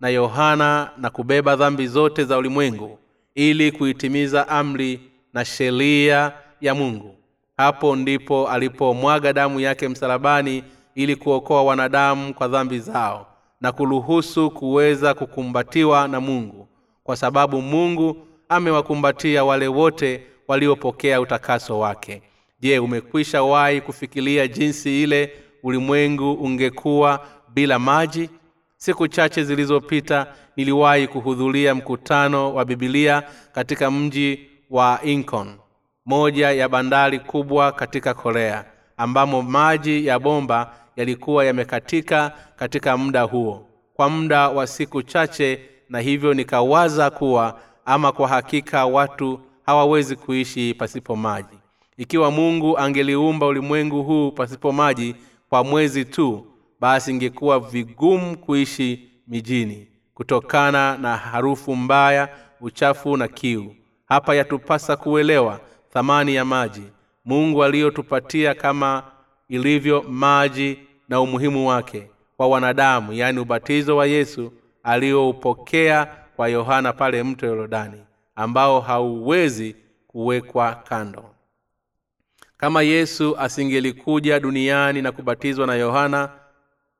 na 0.00 0.08
yohana 0.08 0.90
na 0.98 1.10
kubeba 1.10 1.56
dhambi 1.56 1.86
zote 1.86 2.24
za 2.24 2.38
ulimwengu 2.38 2.98
ili 3.34 3.72
kuitimiza 3.72 4.48
amri 4.48 5.00
na 5.32 5.44
sheria 5.44 6.32
ya 6.60 6.74
mungu. 6.74 7.14
Hapo 7.56 7.96
ndipo 7.96 8.48
alipomwaga 8.48 9.32
damu 9.32 9.60
yake 9.60 9.88
msalabani 9.88 10.64
ili 10.96 11.16
kuokoa 11.16 11.62
wanadamu 11.62 12.34
kwa 12.34 12.48
dhambi 12.48 12.78
zao 12.78 13.26
na 13.60 13.72
kuruhusu 13.72 14.50
kuweza 14.50 15.14
kukumbatiwa 15.14 16.08
na 16.08 16.20
mungu 16.20 16.68
kwa 17.04 17.16
sababu 17.16 17.62
mungu 17.62 18.16
amewakumbatia 18.48 19.44
wale 19.44 19.68
wote 19.68 20.26
waliopokea 20.48 21.20
utakaso 21.20 21.78
wake. 21.78 22.22
Je 22.60 22.78
umekwisha 22.78 23.42
wahi 23.42 23.80
kufikiria 23.80 24.48
jinsi 24.48 25.02
ile 25.02 25.32
ulimwengu 25.62 26.32
ungekuwa 26.32 27.26
bila 27.54 27.78
maji? 27.78 28.30
Siku 28.76 29.08
chache 29.08 29.44
zilizopita 29.44 30.26
niliwahi 30.56 31.06
kuhudhuria 31.08 31.74
mkutano 31.74 32.54
wa 32.54 32.64
bibilia 32.64 33.22
katika 33.52 33.90
mji 33.90 34.40
wa 34.70 35.00
incon 35.04 35.54
moja 36.06 36.50
ya 36.52 36.68
bandari 36.68 37.18
kubwa 37.20 37.72
katika 37.72 38.14
korea 38.14 38.64
ambamo 38.96 39.42
maji 39.42 40.06
ya 40.06 40.18
bomba 40.18 40.74
yalikuwa 40.96 41.44
yamekatika 41.44 42.32
katika 42.56 42.96
muda 42.96 43.22
huo 43.22 43.66
kwa 43.94 44.08
muda 44.10 44.48
wa 44.48 44.66
siku 44.66 45.02
chache 45.02 45.60
na 45.88 46.00
hivyo 46.00 46.34
nikawaza 46.34 47.10
kuwa 47.10 47.60
ama 47.84 48.12
kwa 48.12 48.28
hakika 48.28 48.86
watu 48.86 49.40
hawawezi 49.66 50.16
kuishi 50.16 50.74
pasipo 50.74 51.16
maji. 51.16 51.58
Ikiwa 51.96 52.30
mungu 52.30 52.78
angeliumba 52.78 53.46
ulimwengu 53.46 54.02
huu 54.02 54.30
pasipo 54.32 54.72
maji 54.72 55.14
kwa 55.48 55.64
mwezi 55.64 56.04
tu 56.04 56.46
basi 56.80 57.10
ingekuwa 57.10 57.60
vigumu 57.60 58.38
kuishi 58.38 59.08
mijini 59.28 59.88
kutokana 60.14 60.98
na 60.98 61.16
harufu 61.16 61.76
mbaya 61.76 62.28
uchafu 62.60 63.16
na 63.16 63.28
kiu. 63.28 63.74
Hapa 64.08 64.34
yatupasa 64.34 64.96
kuelewa 64.96 65.60
thamani 65.92 66.34
ya 66.34 66.44
maji. 66.44 66.82
Mungu 67.24 67.64
aliyotupatia 67.64 68.54
kama 68.54 69.02
ilivyo 69.48 70.02
maji 70.08 70.78
na 71.08 71.20
umuhimu 71.20 71.68
wake 71.68 72.10
kwa 72.36 72.46
wanadamu 72.48 73.12
yaani 73.12 73.38
ubatizo 73.40 73.96
wa 73.96 74.06
yesu 74.06 74.52
aliyoupokea 74.82 76.06
kwa 76.36 76.48
yohana 76.48 76.92
pale 76.92 77.22
mto 77.22 77.46
yorodani 77.46 78.00
ambao 78.36 78.80
hauwezi 78.80 79.76
kuwekwa 80.08 80.74
kando. 80.74 81.24
Kama 82.56 82.82
yesu 82.82 83.36
asingelikuja 83.38 84.40
duniani 84.40 85.02
na 85.02 85.12
kubatizwa 85.12 85.66
na 85.66 85.74
yohana 85.74 86.30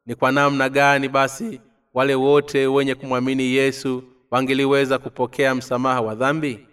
ni 0.06 0.14
kwa 0.14 0.32
namna 0.32 0.68
gani 0.68 1.08
basi 1.08 1.60
wale 1.94 2.14
wote 2.14 2.66
wenye 2.66 2.94
kumwamini 2.94 3.42
yesu 3.42 4.02
wangeliweza 4.30 4.98
kupokea 4.98 5.54
msamaha 5.54 6.00
wa 6.00 6.14
dhambi? 6.14 6.66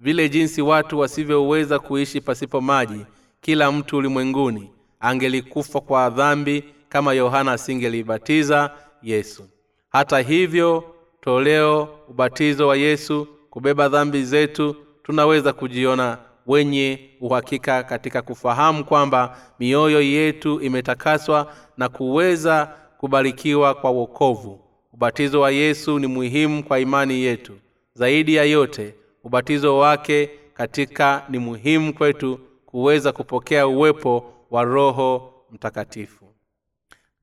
Vile 0.00 0.28
jinsi 0.28 0.62
watu 0.62 0.98
wasivyoweza 0.98 1.78
kuishi 1.78 2.20
pasipo 2.20 2.60
maji 2.60 3.06
kila 3.40 3.72
mtu 3.72 3.96
ulimwenguni 3.96 4.70
angelikufa 5.00 5.80
kwa 5.80 6.10
dhambi 6.10 6.64
kama 6.88 7.12
yohana 7.12 7.52
asingelibatiza 7.52 8.70
yesu. 9.02 9.44
Hata 9.88 10.20
hivyo 10.20 10.84
toleo 11.20 11.88
ubatizo 12.08 12.68
wa 12.68 12.76
yesu 12.76 13.28
kubeba 13.50 13.88
dhambi 13.88 14.22
zetu 14.24 14.76
tunaweza 15.02 15.52
kujiona 15.52 16.18
wenye 16.46 17.10
uhakika 17.20 17.82
katika 17.82 18.22
kufahamu 18.22 18.84
kwamba 18.84 19.36
mioyo 19.60 20.00
yetu 20.02 20.60
imetakaswa 20.60 21.52
na 21.76 21.88
kuweza 21.88 22.72
kubarikiwa 22.98 23.74
kwa 23.74 23.90
wokovu. 23.90 24.60
Ubatizo 24.92 25.40
wa 25.40 25.50
yesu 25.50 25.98
ni 25.98 26.06
muhimu 26.06 26.64
kwa 26.64 26.78
imani 26.80 27.20
yetu. 27.20 27.52
Zaidi 27.94 28.34
ya 28.34 28.44
yote 28.44 28.94
ubatizo 29.24 29.78
wake 29.78 30.30
katika 30.54 31.24
ni 31.28 31.38
muhimu 31.38 31.94
kwetu 31.94 32.38
kuweza 32.66 33.12
kupokea 33.12 33.66
uwepo 33.66 34.32
wa 34.50 34.64
roho 34.64 35.32
mtakatifu 35.52 36.24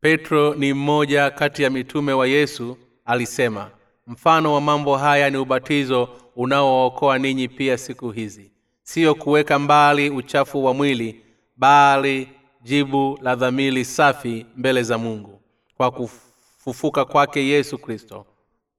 petro 0.04 0.56
ni 0.56 0.74
mmoja 0.74 1.30
kati 1.30 1.64
ya 1.64 1.70
mitume 1.70 2.14
wa 2.14 2.28
yesu 2.28 2.78
alisema 3.06 3.72
mfano 4.08 4.54
wa 4.54 4.62
mambo 4.62 4.98
haya 4.98 5.30
ni 5.30 5.38
ubatizo 5.38 6.10
unaookoa 6.36 7.18
ninyi 7.18 7.48
pia 7.48 7.78
siku 7.78 8.12
hizi. 8.12 8.52
Siyo 8.82 9.16
kuweka 9.16 9.60
mbali 9.60 10.10
uchafu 10.10 10.66
wa 10.66 10.74
mwili 10.74 11.22
bali 11.58 12.30
jibu 12.62 13.20
la 13.22 13.36
dhamili 13.36 13.86
safi 13.86 14.46
mbele 14.56 14.84
za 14.84 14.98
mungu. 14.98 15.42
Kwa 15.78 15.92
kufufuka 15.92 17.06
kwake 17.06 17.48
yesu 17.48 17.78
kristo. 17.78 18.26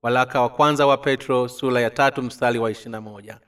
Walaka 0.02 0.40
wa 0.40 0.48
kwanza 0.48 0.86
wa 0.86 0.96
petro 0.96 1.48
sura 1.48 1.80
ya 1.80 1.90
tatu 1.90 2.22
mstari 2.22 2.58
wa 2.58 2.72
moja. 3.00 3.38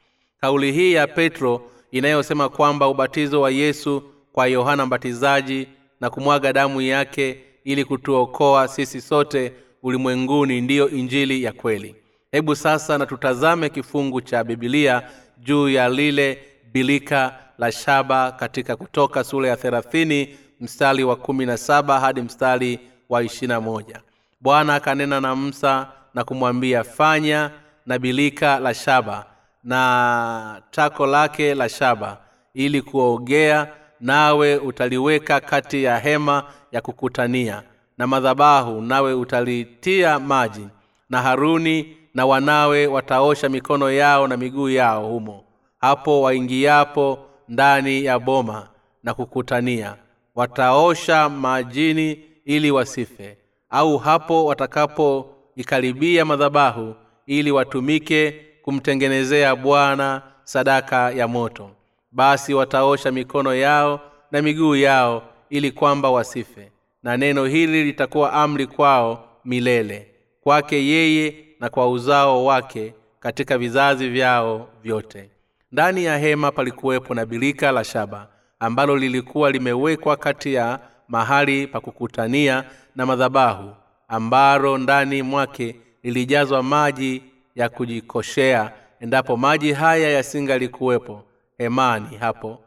Kauli 0.40 0.72
hii 0.72 0.92
ya 0.92 1.06
petro 1.06 1.70
inayosema 1.90 2.48
kwamba 2.48 2.88
ubatizo 2.88 3.40
wa 3.40 3.50
yesu 3.50 4.02
kwa 4.32 4.46
yohana 4.46 4.86
mbatizaji 4.86 5.68
na 6.00 6.10
kumwaga 6.10 6.52
damu 6.52 6.80
yake 6.80 7.45
ili 7.66 7.84
kutuokoa 7.84 8.68
sisi 8.68 9.00
sote 9.00 9.52
ulimwenguni 9.82 10.60
ndiyo 10.60 10.88
injili 10.90 11.42
ya 11.42 11.52
kweli. 11.52 11.96
Hebu 12.32 12.56
sasa 12.56 12.98
na 12.98 13.06
tutazame 13.06 13.68
kifungu 13.68 14.20
cha 14.20 14.44
bibilia 14.44 15.02
juu 15.38 15.68
ya 15.68 15.88
lile 15.88 16.38
bilika 16.72 17.38
la 17.58 17.72
shaba 17.72 18.32
katika 18.32 18.76
kutoka 18.76 19.24
sura 19.24 19.48
ya 19.48 19.56
thelathini 19.56 20.36
mstari 20.60 21.04
wa 21.04 21.16
kumi 21.16 21.46
na 21.46 21.56
saba 21.56 22.00
hadi 22.00 22.22
mstari 22.22 22.80
wa 23.08 23.22
ishirina 23.22 23.60
moja. 23.60 24.00
Bwana 24.40 24.74
akanena 24.74 25.20
na 25.20 25.36
msa 25.36 25.88
na 26.14 26.24
kumwambia 26.24 26.84
fanya 26.84 27.50
na 27.86 27.98
bilika 27.98 28.58
la 28.58 28.74
shaba 28.74 29.26
na 29.64 30.62
tako 30.70 31.06
lake 31.06 31.54
la 31.54 31.68
shaba 31.68 32.18
ili 32.54 32.82
kuogea 32.82 33.68
nawe 34.00 34.56
utaliweka 34.56 35.40
kati 35.40 35.84
ya 35.84 35.98
hema 35.98 36.44
ya 36.76 36.82
kukutania. 36.82 37.62
Na 37.98 38.06
madhabahu 38.06 38.80
nawe 38.80 39.14
utalitia 39.14 40.18
maji 40.18 40.66
na 41.10 41.22
haruni 41.22 41.96
na 42.14 42.26
wanawe 42.26 42.86
wataosha 42.86 43.48
mikono 43.48 43.90
yao 43.90 44.28
na 44.28 44.36
miguu 44.36 44.68
yao 44.68 45.08
humo. 45.08 45.44
Hapo 45.80 46.22
waingiapo 46.22 47.18
ndani 47.48 48.04
ya 48.04 48.18
boma 48.18 48.68
na 49.02 49.14
kukutania 49.14 49.94
wataosha 50.34 51.28
majini 51.28 52.20
ili 52.44 52.70
wasife. 52.70 53.38
Au 53.70 53.98
hapo 53.98 54.44
watakapoikaribia 54.44 56.24
madhabahu 56.24 56.94
ili 57.26 57.50
watumike 57.50 58.40
kumtengenezea 58.62 59.56
bwana 59.56 60.22
sadaka 60.44 61.10
ya 61.10 61.28
moto. 61.28 61.70
Basi 62.12 62.54
wataosha 62.54 63.12
mikono 63.12 63.54
yao 63.54 64.00
na 64.30 64.42
miguu 64.42 64.76
yao 64.76 65.22
ili 65.50 65.72
kwamba 65.72 66.10
wasife 66.10 66.70
na 67.02 67.16
neno 67.16 67.44
hili 67.44 67.84
litakuwa 67.84 68.32
amri 68.32 68.66
kwao 68.66 69.28
milele 69.44 70.10
kwake 70.40 70.86
yeye 70.86 71.34
na 71.60 71.68
kwa 71.68 71.90
uzao 71.90 72.44
wake 72.44 72.94
katika 73.20 73.58
vizazi 73.58 74.08
vyao 74.08 74.68
vyote. 74.82 75.30
Ndani 75.72 76.04
ya 76.04 76.18
hema 76.18 76.52
palikuwepo 76.52 77.14
na 77.14 77.26
birika 77.26 77.72
la 77.72 77.84
shaba 77.84 78.28
ambalo 78.60 78.96
lilikuwa 78.96 79.50
limewekwa 79.50 80.16
kati 80.16 80.54
ya 80.54 80.80
mahali 81.08 81.66
pa 81.66 81.80
kukutania 81.80 82.64
na 82.96 83.06
madhabahu 83.06 83.70
ambalo 84.08 84.78
ndani 84.78 85.22
mwake 85.22 85.76
lilijazwa 86.02 86.62
maji 86.62 87.22
ya 87.54 87.68
kujikoshea 87.68 88.72
endapo 89.00 89.36
maji 89.36 89.72
haya 89.72 90.10
yasingalikuwepo 90.10 91.22
hemani 91.58 92.16
hapo 92.16 92.58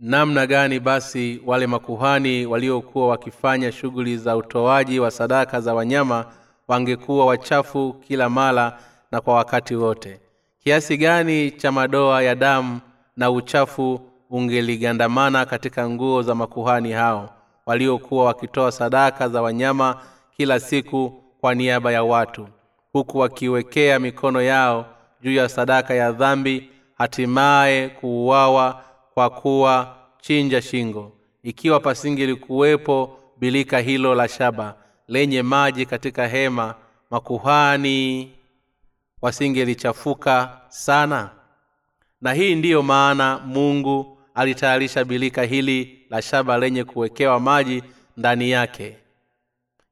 namna 0.00 0.46
gani 0.46 0.80
basi 0.80 1.40
wale 1.46 1.66
makuhani 1.66 2.46
waliokuwa 2.46 3.08
wakifanya 3.08 3.72
shughuli 3.72 4.16
za 4.18 4.36
utoaji 4.36 5.00
wa 5.00 5.10
sadaka 5.10 5.60
za 5.60 5.74
wanyama 5.74 6.26
wangekuwa 6.68 7.26
wachafu 7.26 7.92
kila 8.08 8.28
mara 8.28 8.78
na 9.12 9.20
kwa 9.20 9.34
wakati 9.34 9.74
wote. 9.74 10.20
Kiasi 10.64 10.96
gani 10.96 11.50
cha 11.50 11.72
madoa 11.72 12.22
ya 12.22 12.34
damu 12.34 12.80
na 13.16 13.30
uchafu 13.30 14.00
ungeligandamana 14.30 15.44
katika 15.46 15.90
nguo 15.90 16.22
za 16.22 16.34
makuhani 16.34 16.92
hao 16.92 17.30
waliokuwa 17.66 18.24
wakitoa 18.24 18.72
sadaka 18.72 19.28
za 19.28 19.42
wanyama 19.42 20.00
kila 20.36 20.60
siku 20.60 21.22
kwa 21.40 21.54
niaba 21.54 21.92
ya 21.92 22.02
watu 22.02 22.48
huku 22.92 23.18
wakiwekea 23.18 23.98
mikono 23.98 24.42
yao 24.42 24.86
juu 25.22 25.32
ya 25.34 25.48
sadaka 25.48 25.94
ya 25.94 26.12
dhambi 26.12 26.70
hatimaye 26.98 27.88
kuuawa 27.88 28.82
kwa 29.16 29.30
kuwa 29.30 29.96
chinja 30.20 30.62
shingo 30.62 31.12
ikiwa 31.42 31.80
pasingelikuwepo 31.80 33.18
bilika 33.38 33.78
hilo 33.78 34.14
la 34.14 34.28
shaba 34.28 34.74
lenye 35.08 35.42
maji 35.42 35.86
katika 35.86 36.28
hema 36.28 36.74
makuhani 37.10 38.30
wasingelichafuka 39.22 40.60
sana. 40.68 41.30
Na 42.20 42.32
hii 42.32 42.54
ndiyo 42.54 42.82
maana 42.82 43.38
mungu 43.38 44.18
alitayarisha 44.34 45.04
bilika 45.04 45.42
hili 45.42 45.98
la 46.10 46.22
shaba 46.22 46.58
lenye 46.58 46.84
kuwekewa 46.84 47.40
maji 47.40 47.82
ndani 48.16 48.50
yake 48.50 48.96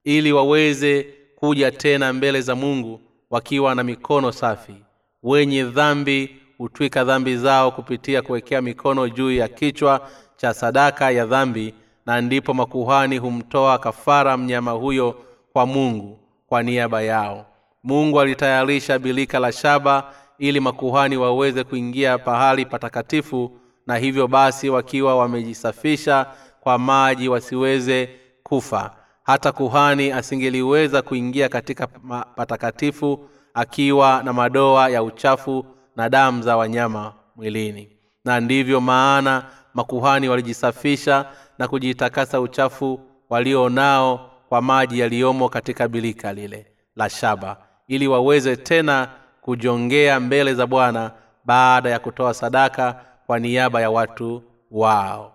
ili 0.05 0.33
waweze 0.33 1.03
kuja 1.37 1.71
tena 1.71 2.13
mbele 2.13 2.41
za 2.41 2.55
mungu 2.55 3.01
wakiwa 3.31 3.75
na 3.75 3.83
mikono 3.83 4.33
safi 4.33 4.75
wenye 5.23 5.65
dhambi 5.65 6.37
hutwika 6.59 7.05
dhambi 7.05 7.37
zao 7.37 7.71
kupitia 7.71 8.23
kuwekea 8.23 8.62
mikono 8.62 9.09
juu 9.09 9.33
ya 9.33 9.49
kichwa 9.49 10.09
cha 10.37 10.55
sadaka 10.55 11.11
ya 11.11 11.27
dhambi 11.27 11.75
na 12.07 12.21
ndipo 12.21 12.55
makuhani 12.55 13.19
humtoa 13.19 13.79
kafara 13.79 14.37
mnyama 14.37 14.71
huyo 14.71 15.14
kwa 15.53 15.67
mungu 15.67 16.19
kwa 16.47 16.62
niaba 16.62 17.03
yao. 17.03 17.47
Mungu 17.85 18.21
alitayarisha 18.21 18.99
bilika 18.99 19.38
la 19.38 19.53
shaba 19.53 20.12
ili 20.38 20.61
makuhani 20.61 21.17
waweze 21.17 21.64
kuingia 21.64 22.19
pahali 22.19 22.67
patakatifu 22.67 23.51
na 23.87 23.97
hivyo 23.97 24.29
basi 24.29 24.69
wakiwa 24.71 25.17
wamejisafisha 25.17 26.27
kwa 26.61 26.79
maji 26.79 27.29
wasiweze 27.29 28.09
kufa. 28.43 28.90
Hata 29.23 29.53
kuhani 29.53 30.12
asingeliweza 30.12 31.03
kuingia 31.03 31.49
katika 31.49 31.87
patakatifu 32.37 33.29
akiwa 33.55 34.23
na 34.25 34.33
madoa 34.33 34.88
ya 34.88 35.03
uchafu 35.03 35.67
na 35.97 36.09
damu 36.09 36.43
za 36.43 36.57
wanyama 36.57 37.13
mwilini. 37.37 37.89
Na 38.25 38.41
ndivyo 38.41 38.81
maana 38.81 39.45
makuhani 39.75 40.29
walijisafisha 40.29 41.27
na 41.59 41.69
kujitakasa 41.69 42.41
uchafu 42.41 43.01
walio 43.31 43.69
nao 43.69 44.31
kwa 44.49 44.63
maji 44.63 44.99
yaliyomo 44.99 45.49
katika 45.49 45.89
bilika 45.89 46.33
lile 46.33 46.67
la 46.97 47.09
shaba 47.11 47.57
ili 47.89 48.09
waweze 48.09 48.57
tena 48.57 49.09
kujongea 49.41 50.21
mbele 50.21 50.55
za 50.55 50.67
bwana 50.67 51.11
baada 51.45 51.91
ya 51.91 51.99
kutoa 51.99 52.35
sadaka 52.35 53.01
kwa 53.27 53.39
niaba 53.39 53.81
ya 53.81 53.91
watu 53.91 54.43
wao. 54.71 55.33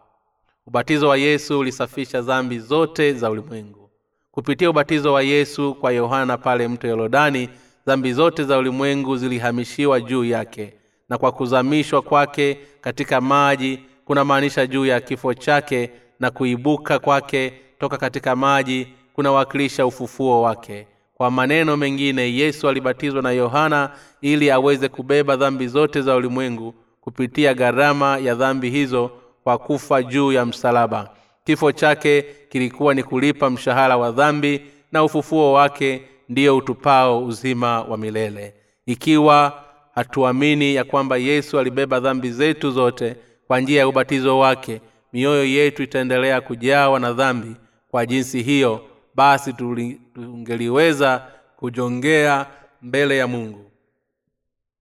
Ubatizo 0.68 1.08
wa 1.10 1.18
yesu 1.18 1.60
ulisafisha 1.60 2.22
dhambi 2.22 2.60
zote 2.60 3.14
za 3.14 3.30
ulimwengu. 3.30 3.90
Kupitia 4.32 4.70
ubatizo 4.70 5.14
wa 5.14 5.22
yesu 5.24 5.76
kwa 5.76 5.92
yohana 5.92 6.38
pale 6.38 6.68
mto 6.68 6.88
yorodani 6.88 7.50
dhambi 7.90 8.14
zote 8.14 8.44
za 8.44 8.58
ulimwengu 8.58 9.18
zilihamishiwa 9.18 10.02
juu 10.02 10.26
yake 10.26 10.74
na 11.10 11.18
kwa 11.18 11.32
kuzamishwa 11.32 12.02
kwake 12.02 12.58
katika 12.82 13.22
maji 13.22 13.80
kunamaanisha 14.06 14.68
juu 14.68 14.86
ya 14.86 15.02
kifo 15.02 15.34
chake 15.34 15.92
na 16.20 16.32
kuibuka 16.32 17.00
kwake 17.00 17.54
toka 17.80 17.98
katika 17.98 18.36
maji 18.36 18.88
kunawakilisha 19.14 19.86
ufufuo 19.86 20.42
wake. 20.42 20.88
Kwa 21.16 21.32
maneno 21.32 21.78
mengine 21.78 22.34
yesu 22.34 22.70
alibatizwa 22.70 23.22
na 23.22 23.32
yohana 23.32 23.92
ili 24.22 24.52
aweze 24.52 24.90
kubeba 24.90 25.36
dhambi 25.36 25.68
zote 25.68 26.02
za 26.02 26.16
ulimwengu 26.16 26.74
kupitia 27.02 27.54
gharama 27.54 28.18
ya 28.18 28.36
dhambi 28.36 28.70
hizo 28.70 29.12
kwa 29.44 29.58
kufa 29.58 30.04
juu 30.04 30.32
ya 30.32 30.46
msalaba. 30.46 31.10
Kifo 31.44 31.72
chake 31.72 32.26
kilikuwa 32.50 32.94
ni 32.94 33.04
kulipa 33.04 33.50
mshahara 33.50 33.98
wa 33.98 34.12
dhambi 34.12 34.62
na 34.92 35.04
ufufuo 35.04 35.54
wake 35.54 36.02
ndiyo 36.30 36.58
utupao 36.58 37.26
uzima 37.26 37.82
wa 37.82 37.98
milele. 37.98 38.54
Ikiwa 38.86 39.64
hatuamini 39.96 40.76
ya 40.76 40.84
kwamba 40.84 41.18
yesu 41.18 41.60
alibeba 41.60 42.00
dhambi 42.00 42.32
zetu 42.32 42.72
zote 42.72 43.16
kwa 43.48 43.60
njia 43.60 43.80
ya 43.80 43.88
ubatizo 43.88 44.40
wake 44.40 44.82
mioyo 45.14 45.46
yetu 45.46 45.84
itaendelea 45.84 46.42
kujawa 46.42 47.00
na 47.00 47.14
dhambi. 47.14 47.56
Kwa 47.92 48.06
jinsi 48.06 48.42
hiyo 48.44 48.82
basi 49.16 49.54
tungeliweza 49.54 51.28
kujongea 51.58 52.46
mbele 52.82 53.18
ya 53.18 53.28
mungu. 53.28 53.72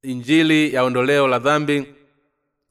Injili 0.02 0.74
ya 0.74 0.82
ondoleo 0.84 1.28
la 1.28 1.38
dhambi 1.38 1.84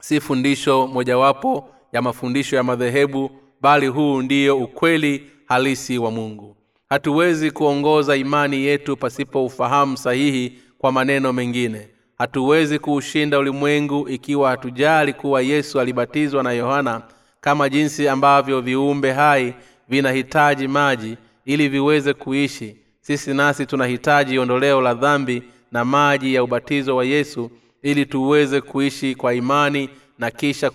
si 0.01 0.19
fundisho 0.21 0.87
mojawapo 0.87 1.69
ya 1.93 2.01
mafundisho 2.01 2.55
ya 2.55 2.63
madhehebu 2.63 3.31
bali 3.61 3.87
huu 3.87 4.21
ndiyo 4.21 4.57
ukweli 4.57 5.23
halisi 5.45 5.97
wa 5.97 6.11
mungu 6.11 6.56
hatuwezi 6.89 7.51
kuongoza 7.51 8.15
imani 8.15 8.57
yetu 8.63 8.97
pasipo 8.97 9.45
ufahamu 9.45 9.97
sahihi 9.97 10.59
kwa 10.77 10.91
maneno 10.91 11.33
mengine. 11.33 11.87
Hatuwezi 12.17 12.79
kuushinda 12.79 13.39
ulimwengu 13.39 14.09
ikiwa 14.09 14.49
hatujali 14.49 15.13
kuwa 15.13 15.41
yesu 15.41 15.79
alibatizwa 15.79 16.43
na 16.43 16.51
yohana 16.51 17.01
kama 17.41 17.69
jinsi 17.69 18.07
ambavyo 18.07 18.61
viumbe 18.61 19.11
hai 19.11 19.53
vinahitaji 19.89 20.67
maji 20.67 21.17
ili 21.45 21.69
viweze 21.69 22.13
kuishi. 22.13 22.75
Sisi 23.01 23.33
nasi 23.33 23.65
tunahitaji 23.65 24.39
ondoleo 24.39 24.81
la 24.81 24.93
dhambi 24.93 25.43
na 25.71 25.85
maji 25.85 26.33
ya 26.33 26.43
ubatizo 26.43 26.95
wa 26.95 27.05
yesu 27.05 27.51
ili 27.81 28.05
tuweze 28.05 28.61
kuishi 28.61 29.15
kwa 29.15 29.33
imani 29.33 29.89
na 30.19 30.31
kisha 30.31 30.69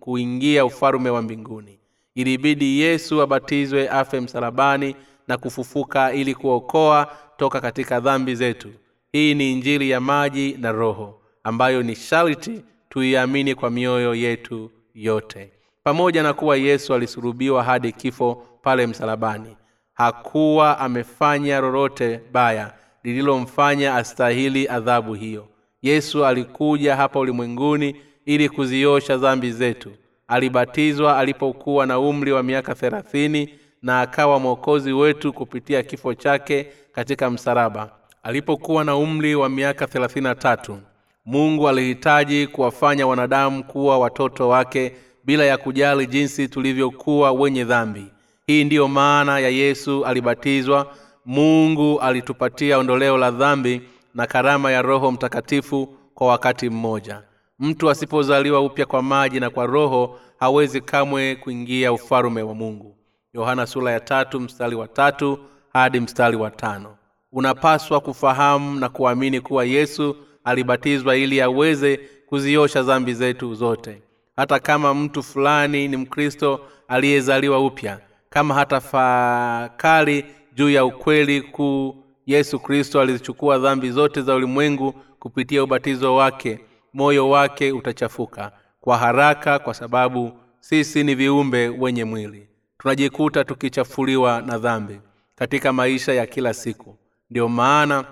kuingia 0.00 0.64
ufalume 0.64 1.10
wa 1.10 1.22
mbinguni. 1.22 1.78
Ilibidi 2.14 2.80
yesu 2.80 3.22
abatizwe 3.22 3.88
afe 3.88 4.20
msalabani 4.20 4.96
na 5.28 5.36
kufufuka 5.36 6.12
ili 6.12 6.34
kuokoa 6.34 7.06
toka 7.36 7.60
katika 7.60 8.00
dhambi 8.00 8.34
zetu. 8.34 8.68
Hii 9.12 9.34
ni 9.34 9.52
injili 9.52 9.90
ya 9.90 10.00
maji 10.00 10.56
na 10.60 10.72
roho 10.72 11.20
ambayo 11.44 11.82
ni 11.82 11.94
sharti 11.96 12.64
tuiamini 12.88 13.54
kwa 13.54 13.70
mioyo 13.70 14.14
yetu 14.14 14.70
yote. 14.94 15.52
Pamoja 15.84 16.22
na 16.22 16.32
kuwa 16.32 16.56
yesu 16.56 16.94
alisulubiwa 16.94 17.62
hadi 17.64 17.92
kifo 17.92 18.46
pale 18.62 18.86
msalabani 18.86 19.56
hakuwa 19.94 20.78
amefanya 20.78 21.60
lolote 21.60 22.20
baya 22.32 22.72
lililomfanya 23.04 23.94
astahili 23.94 24.68
adhabu 24.68 25.14
hiyo. 25.14 25.48
Yesu 25.82 26.26
alikuja 26.26 26.96
hapa 26.96 27.18
ulimwenguni 27.20 27.96
ili 28.26 28.48
kuziosha 28.48 29.16
dhambi 29.16 29.52
zetu. 29.52 29.92
Alibatizwa 30.28 31.18
alipokuwa 31.18 31.86
na 31.86 31.98
umri 31.98 32.32
wa 32.32 32.42
miaka 32.42 32.74
thelathini 32.74 33.54
na 33.84 34.00
akawa 34.00 34.38
mwokozi 34.40 34.92
wetu 34.92 35.32
kupitia 35.32 35.82
kifo 35.82 36.14
chake 36.14 36.66
katika 36.92 37.30
msalaba. 37.30 37.90
Alipokuwa 38.22 38.84
na 38.84 38.96
umri 38.96 39.34
wa 39.34 39.48
miaka 39.48 39.86
thelathini 39.86 40.24
na 40.24 40.34
tatu 40.34 40.78
mungu 41.26 41.68
alihitaji 41.68 42.46
kuwafanya 42.46 43.06
wanadamu 43.06 43.64
kuwa 43.64 43.98
watoto 43.98 44.48
wake 44.48 44.92
bila 45.24 45.44
ya 45.44 45.56
kujali 45.56 46.06
jinsi 46.06 46.48
tulivyokuwa 46.48 47.32
wenye 47.32 47.64
dhambi. 47.64 48.06
Hii 48.46 48.64
ndiyo 48.64 48.88
maana 48.88 49.38
ya 49.38 49.48
yesu 49.48 50.04
alibatizwa. 50.06 50.94
Mungu 51.26 52.00
alitupatia 52.00 52.78
ondoleo 52.78 53.18
la 53.18 53.30
dhambi 53.30 53.82
na 54.14 54.26
karama 54.26 54.72
ya 54.72 54.82
roho 54.82 55.12
mtakatifu 55.12 55.94
kwa 56.14 56.26
wakati 56.26 56.70
mmoja. 56.70 57.22
Mtu 57.58 57.90
asipozaliwa 57.90 58.60
upya 58.60 58.86
kwa 58.86 59.02
maji 59.02 59.40
na 59.40 59.50
kwa 59.50 59.66
roho 59.66 60.18
hawezi 60.40 60.80
kamwe 60.80 61.36
kuingia 61.36 61.92
ufalume 61.92 62.42
wa 62.42 62.54
mungu 62.54 62.96
yohana 63.34 63.66
sura 63.66 63.92
ya 63.92 64.00
tatu 64.00 64.40
mstari 64.40 64.76
wa 64.76 64.88
tatu 64.88 65.38
hadi 65.72 66.00
mstari 66.00 66.36
wa 66.36 66.50
tano. 66.50 66.96
Unapaswa 67.32 68.00
kufahamu 68.00 68.80
na 68.80 68.88
kuamini 68.88 69.40
kuwa 69.40 69.64
yesu 69.64 70.16
alibatizwa 70.44 71.16
ili 71.16 71.40
aweze 71.40 72.00
kuziosha 72.26 72.82
dhambi 72.82 73.14
zetu 73.14 73.54
zote. 73.54 74.02
Hata 74.36 74.58
kama 74.58 74.94
mtu 74.94 75.22
fulani 75.22 75.88
ni 75.88 75.96
mkristo 75.96 76.60
aliyezaliwa 76.88 77.66
upya 77.66 78.00
kama 78.30 78.54
hata 78.54 78.80
fakali 78.80 80.24
juu 80.54 80.70
ya 80.70 80.84
ukweli 80.84 81.42
kuu 81.42 81.96
yesu 82.26 82.58
kristo 82.60 83.00
alizichukua 83.00 83.58
dhambi 83.58 83.90
zote 83.90 84.22
za 84.22 84.34
ulimwengu 84.34 84.92
kupitia 85.18 85.64
ubatizo 85.64 86.14
wake 86.14 86.60
moyo 86.92 87.30
wake 87.30 87.72
utachafuka. 87.72 88.52
Kwa 88.80 88.98
haraka 88.98 89.58
kwa 89.58 89.74
sababu 89.74 90.32
sisi 90.60 91.04
ni 91.04 91.14
viumbe 91.14 91.68
wenye 91.68 92.04
mwili 92.04 92.48
tunajikuta 92.84 93.44
tukichafuliwa 93.44 94.42
na 94.42 94.58
dhambi 94.58 95.00
katika 95.34 95.72
maisha 95.72 96.12
ya 96.12 96.26
kila 96.26 96.54
siku. 96.54 96.96
Ndiyo 97.30 97.48
maana 97.48 98.04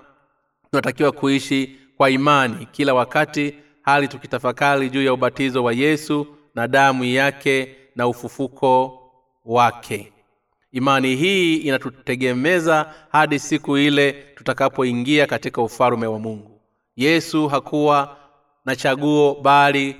tunatakiwa 0.70 1.12
kuishi 1.12 1.76
kwa 1.96 2.10
imani 2.10 2.66
kila 2.70 2.94
wakati 2.94 3.54
hali 3.82 4.08
tukitafakari 4.08 4.90
juu 4.90 5.02
ya 5.02 5.12
ubatizo 5.12 5.64
wa 5.64 5.72
yesu 5.72 6.26
na 6.54 6.68
damu 6.68 7.04
yake 7.04 7.76
na 7.96 8.08
ufufuko 8.08 9.02
wake. 9.44 10.12
Imani 10.72 11.16
hii 11.16 11.56
inatutegemeza 11.56 12.94
hadi 13.10 13.38
siku 13.38 13.78
ile 13.78 14.12
tutakapoingia 14.12 15.26
katika 15.26 15.62
ufalume 15.62 16.06
wa 16.06 16.18
mungu. 16.18 16.60
Yesu 16.96 17.48
hakuwa 17.48 18.16
na 18.64 18.76
chaguo 18.76 19.34
bali 19.42 19.96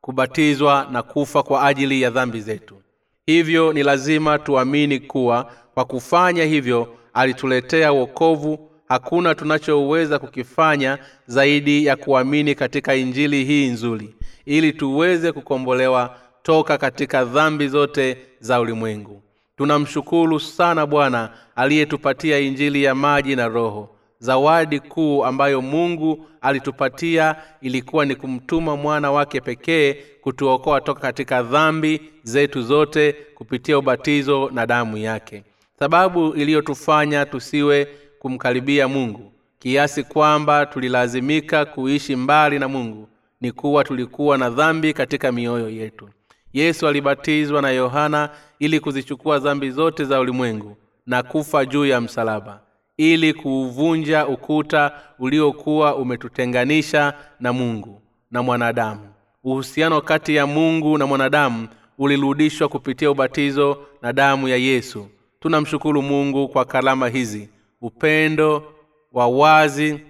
kubatizwa 0.00 0.88
na 0.90 1.02
kufa 1.02 1.42
kwa 1.42 1.66
ajili 1.66 2.02
ya 2.02 2.10
dhambi 2.10 2.40
zetu 2.40 2.82
hivyo 3.26 3.72
ni 3.72 3.82
lazima 3.82 4.38
tuamini 4.38 4.98
kuwa 5.00 5.52
kwa 5.74 5.84
kufanya 5.84 6.44
hivyo 6.44 6.94
alituletea 7.14 7.92
wokovu. 7.92 8.68
Hakuna 8.88 9.34
tunachoweza 9.34 10.18
kukifanya 10.18 10.98
zaidi 11.26 11.86
ya 11.86 11.96
kuamini 11.96 12.54
katika 12.54 12.94
injili 12.94 13.44
hii 13.44 13.66
nzuri 13.68 14.14
ili 14.46 14.72
tuweze 14.72 15.32
kukombolewa 15.32 16.16
toka 16.42 16.78
katika 16.78 17.24
dhambi 17.24 17.68
zote 17.68 18.18
za 18.40 18.60
ulimwengu. 18.60 19.22
Tunamshukuru 19.56 20.40
sana 20.40 20.86
bwana 20.86 21.30
aliyetupatia 21.56 22.38
injili 22.38 22.84
ya 22.84 22.94
maji 22.94 23.36
na 23.36 23.48
roho 23.48 23.96
zawadi 24.22 24.80
kuu 24.80 25.24
ambayo 25.24 25.62
mungu 25.62 26.26
alitupatia 26.40 27.36
ilikuwa 27.60 28.04
ni 28.04 28.14
kumtuma 28.14 28.76
mwana 28.76 29.12
wake 29.12 29.40
pekee 29.40 29.94
kutuokoa 30.20 30.80
toka 30.80 31.00
katika 31.00 31.42
dhambi 31.42 32.00
zetu 32.22 32.62
zote 32.62 33.12
kupitia 33.34 33.78
ubatizo 33.78 34.50
na 34.52 34.66
damu 34.66 34.98
yake. 34.98 35.44
Sababu 35.78 36.34
iliyotufanya 36.34 37.26
tusiwe 37.26 37.88
kumkaribia 38.18 38.88
mungu 38.88 39.32
kiasi 39.58 40.02
kwamba 40.04 40.66
tulilazimika 40.66 41.64
kuishi 41.64 42.16
mbali 42.16 42.58
na 42.58 42.68
mungu 42.68 43.08
ni 43.40 43.52
kuwa 43.52 43.84
tulikuwa 43.84 44.38
na 44.38 44.50
dhambi 44.50 44.92
katika 44.92 45.32
mioyo 45.32 45.68
yetu. 45.70 46.08
Yesu 46.52 46.88
alibatizwa 46.88 47.62
na 47.62 47.70
yohana 47.70 48.30
ili 48.58 48.80
kuzichukua 48.80 49.38
dhambi 49.38 49.70
zote 49.70 50.04
za 50.04 50.20
ulimwengu 50.20 50.76
na 51.06 51.22
kufa 51.22 51.64
juu 51.64 51.86
ya 51.86 52.00
msalaba 52.00 52.60
ili 53.02 53.34
kuuvunja 53.34 54.26
ukuta 54.26 54.92
uliokuwa 55.18 55.96
umetutenganisha 55.96 57.14
na 57.40 57.52
mungu 57.52 58.02
na 58.30 58.42
mwanadamu. 58.42 59.00
Uhusiano 59.44 60.00
kati 60.00 60.34
ya 60.34 60.46
mungu 60.46 60.98
na 60.98 61.06
mwanadamu 61.06 61.68
ulirudishwa 61.98 62.68
kupitia 62.68 63.10
ubatizo 63.10 63.78
na 64.02 64.12
damu 64.12 64.48
ya 64.48 64.56
yesu. 64.56 65.08
Tunamshukuru 65.40 66.02
mungu 66.02 66.48
kwa 66.48 66.64
kalama 66.64 67.08
hizi. 67.08 67.48
Upendo 67.80 68.72
wa 69.12 69.28
wazi 69.28 70.00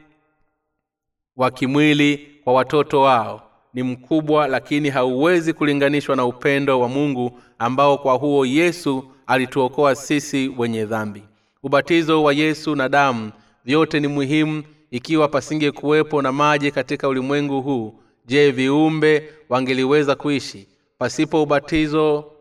wa 1.36 1.50
kimwili 1.50 2.28
kwa 2.44 2.52
watoto 2.52 3.00
wao 3.00 3.42
ni 3.74 3.82
mkubwa 3.82 4.46
lakini 4.48 4.90
hauwezi 4.90 5.52
kulinganishwa 5.52 6.16
na 6.16 6.24
upendo 6.24 6.80
wa 6.80 6.88
mungu 6.88 7.38
ambao 7.58 7.98
kwa 7.98 8.14
huo 8.14 8.46
yesu 8.46 9.04
alituokoa 9.26 9.94
sisi 9.94 10.52
wenye 10.58 10.84
dhambi 10.84 11.22
ubatizo 11.62 12.22
wa 12.22 12.32
yesu 12.32 12.76
na 12.76 12.88
damu 12.88 13.30
vyote 13.64 14.00
ni 14.00 14.08
muhimu 14.08 14.62
ikiwa 14.90 15.28
pasingekuwepo 15.28 16.22
na 16.22 16.32
maji 16.32 16.70
katika 16.70 17.08
ulimwengu 17.08 17.60
huu. 17.62 17.94
Je 18.26 18.50
viumbe 18.50 19.28
wangeliweza 19.48 20.14
kuishi? 20.14 20.68
Pasipo 20.98 21.42
ubatizo 21.42 22.32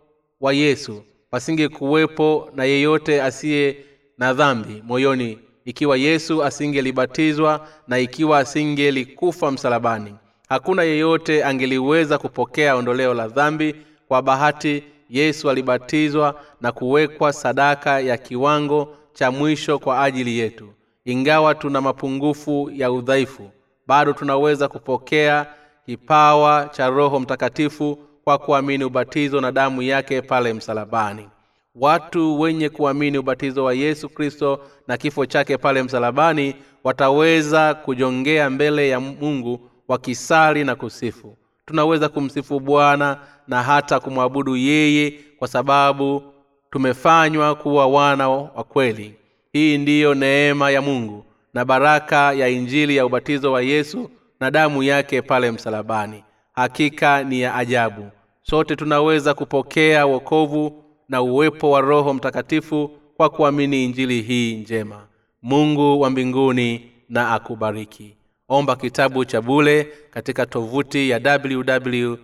wa 0.42 0.54
yesu 0.54 1.04
pasingekuwepo 1.30 2.50
na 2.56 2.64
yeyote 2.64 3.22
asiye 3.22 3.78
na 4.18 4.34
dhambi 4.34 4.84
moyoni. 4.88 5.40
Ikiwa 5.66 5.98
yesu 5.98 6.44
asingelibatizwa 6.44 7.68
na 7.88 8.00
ikiwa 8.00 8.40
asingelikufa 8.40 9.52
msalabani 9.52 10.16
hakuna 10.50 10.84
yeyote 10.84 11.44
angeliweza 11.46 12.18
kupokea 12.18 12.76
ondoleo 12.76 13.14
la 13.14 13.28
dhambi. 13.28 13.76
Kwa 14.08 14.22
bahati 14.22 14.84
yesu 15.10 15.50
alibatizwa 15.50 16.42
na 16.62 16.72
kuwekwa 16.72 17.34
sadaka 17.34 18.00
ya 18.00 18.18
kiwango 18.18 18.98
cha 19.22 19.32
mwisho 19.32 19.80
kwa 19.80 20.04
ajili 20.04 20.40
yetu. 20.40 20.68
Ingawa 21.06 21.56
tuna 21.56 21.82
mapungufu 21.82 22.72
ya 22.74 22.92
udhaifu 22.92 23.50
bado 23.88 24.14
tunaweza 24.14 24.68
kupokea 24.68 25.46
kipawa 25.86 26.70
cha 26.72 26.90
roho 26.90 27.20
mtakatifu 27.20 27.98
kwa 28.24 28.38
kuamini 28.38 28.84
ubatizo 28.84 29.42
na 29.42 29.52
damu 29.52 29.82
yake 29.82 30.22
pale 30.22 30.54
msalabani. 30.54 31.28
Watu 31.76 32.40
wenye 32.40 32.70
kuamini 32.70 33.18
ubatizo 33.18 33.64
wa 33.64 33.74
yesu 33.74 34.10
kristo 34.10 34.60
na 34.88 34.98
kifo 34.98 35.26
chake 35.26 35.58
pale 35.58 35.84
msalabani 35.84 36.56
wataweza 36.84 37.74
kujongea 37.74 38.50
mbele 38.50 38.90
ya 38.90 39.00
mungu 39.00 39.70
wakisali 39.88 40.64
na 40.64 40.76
kusifu. 40.76 41.38
Tunaweza 41.66 42.10
kumsifu 42.10 42.60
bwana 42.60 43.18
na 43.48 43.64
hata 43.64 44.00
kumwabudu 44.00 44.56
yeye 44.56 45.14
kwa 45.40 45.48
sababu 45.48 46.24
tumefanywa 46.72 47.56
kuwa 47.56 47.88
wana 47.88 48.30
wa 48.30 48.64
kweli. 48.64 49.14
Hii 49.54 49.78
ndiyo 49.78 50.14
neema 50.16 50.72
ya 50.72 50.82
mungu 50.82 51.26
na 51.54 51.66
baraka 51.66 52.34
ya 52.34 52.48
injili 52.50 52.96
ya 52.96 53.06
ubatizo 53.06 53.52
wa 53.52 53.62
yesu 53.62 54.10
na 54.40 54.52
damu 54.52 54.84
yake 54.84 55.22
pale 55.22 55.52
msalabani. 55.52 56.24
Hakika 56.54 57.24
ni 57.24 57.42
ya 57.42 57.56
ajabu. 57.56 58.06
Sote 58.44 58.76
tunaweza 58.76 59.34
kupokea 59.34 60.06
wokovu 60.06 60.84
na 61.10 61.22
uwepo 61.22 61.72
wa 61.72 61.82
roho 61.82 62.14
mtakatifu 62.14 62.92
kwa 63.18 63.30
kuamini 63.30 63.86
injili 63.86 64.22
hii 64.22 64.56
njema. 64.56 65.08
Mungu 65.42 66.02
wa 66.02 66.10
mbinguni 66.10 66.92
na 67.10 67.32
akubariki. 67.34 68.16
Omba 68.50 68.76
kitabu 68.76 69.26
cha 69.26 69.42
bule 69.42 69.88
katika 70.12 70.46
tovuti 70.46 71.10
ya 71.10 71.40
www 71.44 72.16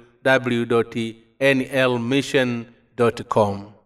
nlmission 1.42 2.66
com 3.30 3.77